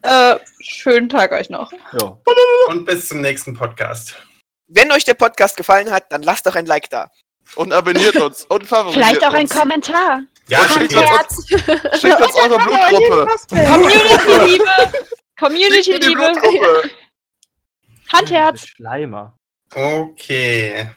[0.03, 1.73] äh, schönen Tag euch noch.
[1.99, 2.17] Ja.
[2.69, 4.15] Und bis zum nächsten Podcast.
[4.69, 7.11] Wenn euch der Podcast gefallen hat, dann lasst doch ein Like da.
[7.57, 8.45] Und abonniert uns.
[8.45, 9.55] Und favorisiert Vielleicht auch ein uns.
[9.55, 10.21] Kommentar.
[10.49, 13.27] Ja, schickt schickt uns, schickt uns eure Blutgruppe.
[13.49, 15.07] Community-Liebe.
[15.39, 16.91] Community-Liebe.
[18.13, 18.67] Handherz.
[18.67, 19.39] Schleimer.
[19.75, 20.91] Okay.